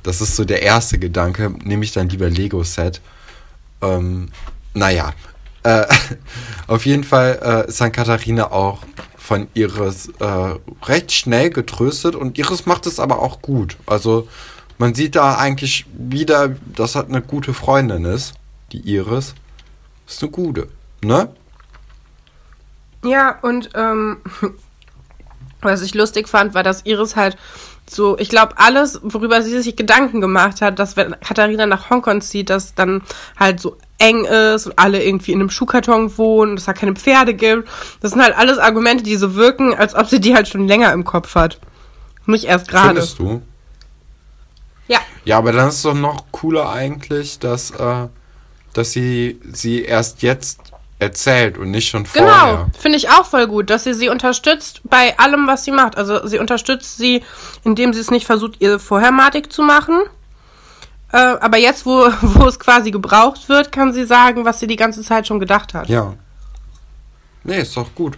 [0.03, 1.53] das ist so der erste Gedanke.
[1.65, 3.01] Nehme ich dann lieber Lego-Set.
[3.83, 4.31] Ähm,
[4.75, 5.13] naja.
[5.63, 5.87] Äh,
[6.67, 8.81] auf jeden Fall äh, ist dann Katharina auch
[9.17, 10.55] von Iris äh,
[10.85, 13.77] recht schnell getröstet und Iris macht es aber auch gut.
[13.87, 14.29] Also
[14.79, 18.35] man sieht da eigentlich wieder, dass das eine gute Freundin ist,
[18.73, 19.35] die Iris.
[20.09, 20.69] Ist eine gute,
[21.03, 21.29] ne?
[23.05, 24.19] Ja, und ähm,
[25.63, 27.37] was ich lustig fand, war, dass Iris halt
[27.89, 32.21] so, ich glaube, alles, worüber sie sich Gedanken gemacht hat, dass wenn Katharina nach Hongkong
[32.21, 33.03] zieht, dass dann
[33.39, 37.35] halt so eng ist und alle irgendwie in einem Schuhkarton wohnen, dass da keine Pferde
[37.35, 37.69] gibt.
[38.01, 40.93] Das sind halt alles Argumente, die so wirken, als ob sie die halt schon länger
[40.93, 41.59] im Kopf hat.
[42.27, 42.89] Nicht erst gerade.
[43.01, 43.43] Findest du?
[44.89, 44.99] Ja.
[45.25, 48.09] Ja, aber dann ist es doch noch cooler eigentlich, dass, äh,
[48.75, 50.61] dass sie sie erst jetzt
[50.99, 52.67] erzählt und nicht schon Genau, vorher.
[52.79, 55.97] finde ich auch voll gut, dass sie sie unterstützt bei allem, was sie macht.
[55.97, 57.23] Also sie unterstützt sie,
[57.65, 60.03] indem sie es nicht versucht, ihr vorher madig zu machen.
[61.13, 64.77] Äh, aber jetzt, wo, wo es quasi gebraucht wird, kann sie sagen, was sie die
[64.77, 65.89] ganze Zeit schon gedacht hat.
[65.89, 66.15] Ja.
[67.45, 68.17] Nee, ist doch gut.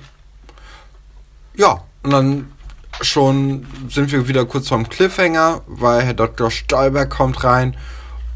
[1.56, 2.52] Ja, und dann
[3.00, 6.50] schon sind wir wieder kurz vorm Cliffhanger, weil Herr Dr.
[6.50, 7.76] Stolberg kommt rein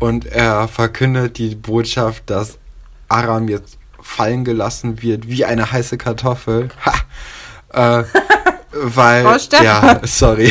[0.01, 2.59] und er verkündet die Botschaft, dass
[3.09, 6.69] Aram jetzt fallen gelassen wird wie eine heiße Kartoffel.
[7.75, 8.01] Ha!
[8.01, 8.05] Äh,
[8.73, 10.51] weil, Oh, ja, sorry.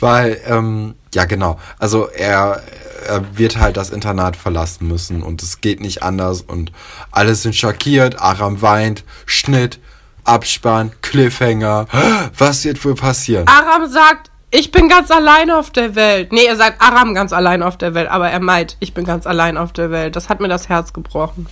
[0.00, 2.62] weil, ähm, ja genau, also er,
[3.06, 6.72] er wird halt das Internat verlassen müssen und es geht nicht anders und
[7.10, 9.80] alle sind schockiert, Aram weint, Schnitt,
[10.24, 11.86] Abspann, Cliffhanger.
[12.38, 13.46] Was wird wohl passieren?
[13.48, 16.32] Aram sagt, ich bin ganz allein auf der Welt.
[16.32, 19.26] Nee, er sagt Aram ganz allein auf der Welt, aber er meint, ich bin ganz
[19.26, 20.14] allein auf der Welt.
[20.14, 21.46] Das hat mir das Herz gebrochen.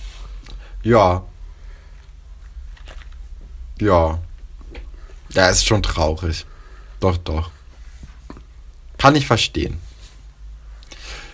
[0.83, 1.23] Ja.
[3.79, 4.19] Ja.
[5.29, 6.45] Ja, ist schon traurig.
[6.99, 7.49] Doch, doch.
[9.01, 9.79] Kann ich verstehen.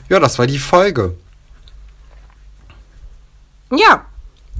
[0.09, 1.15] Ja, das war die Folge.
[3.71, 4.05] Ja,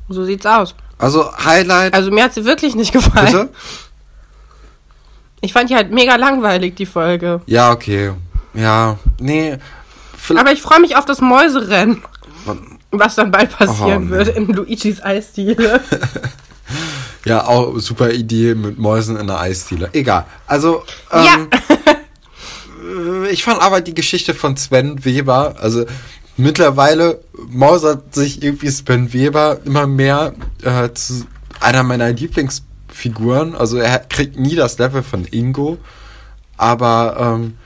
[0.10, 0.76] so sieht's aus.
[0.98, 1.94] Also Highlight.
[1.94, 3.26] Also mir hat sie wirklich nicht gefallen.
[3.28, 3.50] bitte?
[5.40, 7.42] Ich fand die halt mega langweilig, die Folge.
[7.46, 8.12] Ja, okay.
[8.54, 9.58] Ja, nee.
[10.36, 12.04] Aber ich freue mich auf das Mäuserennen,
[12.92, 15.82] was dann bald passieren Oh, wird in Luigis Eisdiele.
[17.26, 19.90] Ja, auch super Idee mit Mäusen in der Eisdiele.
[19.92, 20.26] Egal.
[20.46, 21.36] Also, Ja.
[21.36, 21.96] ähm, äh,
[23.30, 25.86] ich fand aber die Geschichte von Sven Weber, also
[26.38, 27.20] mittlerweile
[27.50, 30.34] mausert sich irgendwie Sven Weber immer mehr
[30.64, 31.26] äh, zu
[31.60, 33.56] einer meiner Lieblingsfiguren.
[33.56, 35.78] Also er kriegt nie das Level von Ingo,
[36.58, 37.58] aber ähm,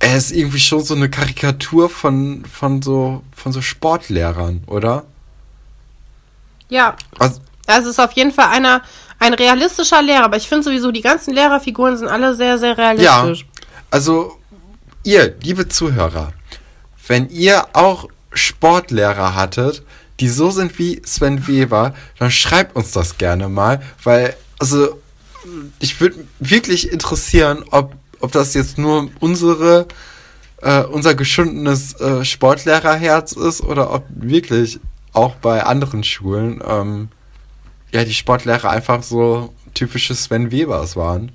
[0.00, 5.04] er ist irgendwie schon so eine Karikatur von, von, so, von so Sportlehrern, oder?
[6.68, 8.82] ja, Also, es ist auf jeden Fall einer,
[9.18, 13.46] ein realistischer Lehrer, aber ich finde sowieso, die ganzen Lehrerfiguren sind alle sehr, sehr realistisch.
[13.90, 14.38] Also,
[15.02, 16.32] ihr, liebe Zuhörer,
[17.06, 19.82] wenn ihr auch Sportlehrer hattet,
[20.20, 25.00] die so sind wie Sven Weber, dann schreibt uns das gerne mal, weil, also,
[25.78, 29.86] ich würde wirklich interessieren, ob, ob das jetzt nur unsere,
[30.60, 34.80] äh, unser geschundenes äh, Sportlehrerherz ist oder ob wirklich
[35.12, 37.08] auch bei anderen Schulen, ähm,
[37.92, 41.32] ja, die Sportlehrer einfach so typische Sven Webers waren.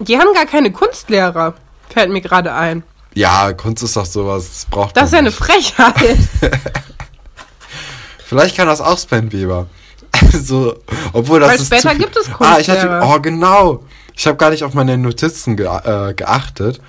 [0.00, 1.54] Die haben gar keine Kunstlehrer,
[1.88, 2.82] fällt mir gerade ein.
[3.14, 6.16] Ja, Kunst ist doch sowas, das braucht Das ist ja eine Frechheit.
[8.24, 9.66] Vielleicht kann das auch Sven Weber.
[10.32, 10.76] Also,
[11.12, 13.14] obwohl das Weil ist später gibt es Ah, ich hatte, Kunstlehrer.
[13.16, 13.84] oh genau.
[14.14, 16.80] Ich habe gar nicht auf meine Notizen ge äh, geachtet,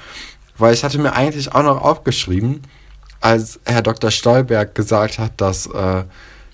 [0.58, 2.64] weil ich hatte mir eigentlich auch noch aufgeschrieben,
[3.20, 4.12] als Herr Dr.
[4.12, 6.04] Stolberg gesagt hat, dass, äh,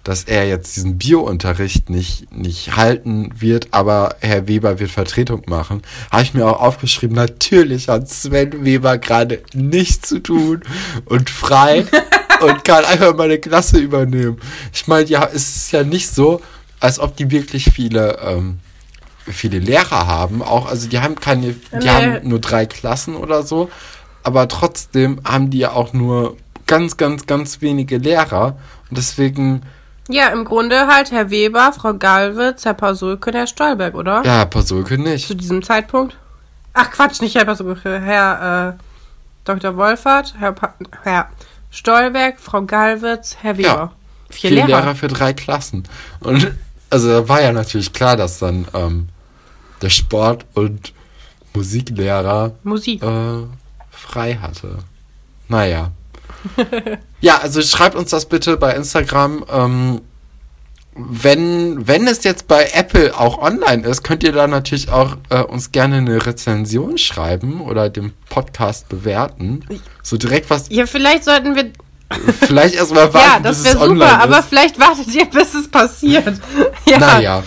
[0.07, 5.81] dass er jetzt diesen Biounterricht nicht, nicht halten wird, aber Herr Weber wird Vertretung machen,
[6.09, 10.61] habe ich mir auch aufgeschrieben, natürlich hat Sven Weber gerade nichts zu tun
[11.03, 11.85] und frei
[12.41, 14.37] und kann einfach meine Klasse übernehmen.
[14.71, 16.39] Ich meine, ja, es ist ja nicht so,
[16.79, 18.59] als ob die wirklich viele, ähm,
[19.25, 20.41] viele Lehrer haben.
[20.41, 21.89] Auch, also die haben keine, die Nee.
[21.89, 23.69] haben nur drei Klassen oder so,
[24.23, 28.57] aber trotzdem haben die ja auch nur ganz, ganz, ganz wenige Lehrer.
[28.89, 29.63] Und deswegen,
[30.09, 34.23] ja, im Grunde halt Herr Weber, Frau Galwitz, Herr Pasulke und Herr Stolberg, oder?
[34.25, 35.27] ja, Pasulke nicht.
[35.27, 36.17] Zu diesem Zeitpunkt.
[36.73, 38.83] Ach Quatsch, nicht Herr Pasulke, Herr äh,
[39.45, 39.75] Dr.
[39.77, 41.29] Wolfert, Herr, pa Herr
[41.71, 43.67] Stolberg, Frau Galwitz, Herr Weber.
[43.67, 43.91] Ja,
[44.29, 44.81] Vier, Vier Lehrer.
[44.81, 45.83] Lehrer für drei Klassen.
[46.19, 46.51] Und
[46.89, 49.09] also da war ja natürlich klar, dass dann ähm,
[49.81, 50.93] der Sport- und
[51.53, 53.01] Musiklehrer Musik.
[53.01, 53.43] äh,
[53.89, 54.77] frei hatte.
[55.47, 55.91] Naja.
[57.21, 59.45] ja, also schreibt uns das bitte bei Instagram.
[59.51, 60.01] Ähm,
[60.99, 65.41] wenn, wenn es jetzt bei Apple auch online ist, könnt ihr da natürlich auch äh,
[65.43, 69.63] uns gerne eine Rezension schreiben oder den Podcast bewerten.
[70.01, 71.71] So direkt was, Ja, vielleicht sollten wir.
[72.39, 74.49] vielleicht erstmal warten, ja, das wäre super, aber ist.
[74.49, 76.39] vielleicht wartet ihr, bis es passiert.
[76.87, 76.97] ja.
[76.97, 77.43] Naja.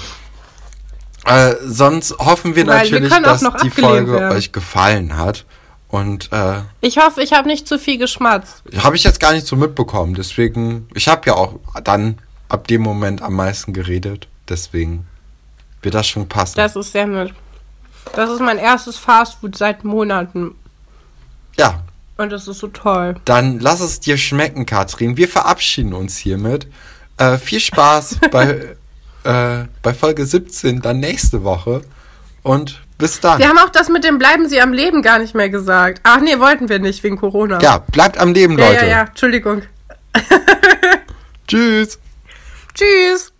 [1.26, 4.36] Äh, sonst hoffen wir Weil wir natürlich, auch dass die Folge werden.
[4.36, 5.45] euch gefallen hat.
[5.91, 8.62] Und äh, Ich hoffe, ich habe nicht zu viel geschmatzt.
[8.78, 10.14] habe ich jetzt gar nicht so mitbekommen.
[10.14, 12.18] Deswegen, ich habe ja auch dann
[12.49, 14.28] ab dem Moment am meisten geredet.
[14.49, 15.07] Deswegen
[15.82, 16.57] wird das schon passen.
[16.57, 17.34] Das ist sehr nett.
[18.14, 20.55] Das ist mein erstes Fastfood seit Monaten.
[21.57, 21.82] ja,
[22.16, 23.16] Und das ist so toll.
[23.24, 25.16] dann lass es dir schmecken, Katrin.
[25.16, 26.66] Wir verabschieden uns hiermit.
[27.18, 28.76] Äh, viel Spaß bei,
[29.24, 31.82] äh, bei Folge 17 dann nächste Woche.
[32.43, 33.38] Und bis dann.
[33.38, 36.01] Wir haben auch das mit dem Bleiben Sie am Leben gar nicht mehr gesagt.
[36.05, 37.61] Ach nee, wollten wir nicht, wegen Corona.
[37.61, 38.84] Ja, bleibt am Leben, ja, Leute.
[38.84, 39.01] ja, ja.
[39.03, 39.62] Entschuldigung.
[41.48, 41.98] Tschüss.
[42.74, 43.32] Tschüss.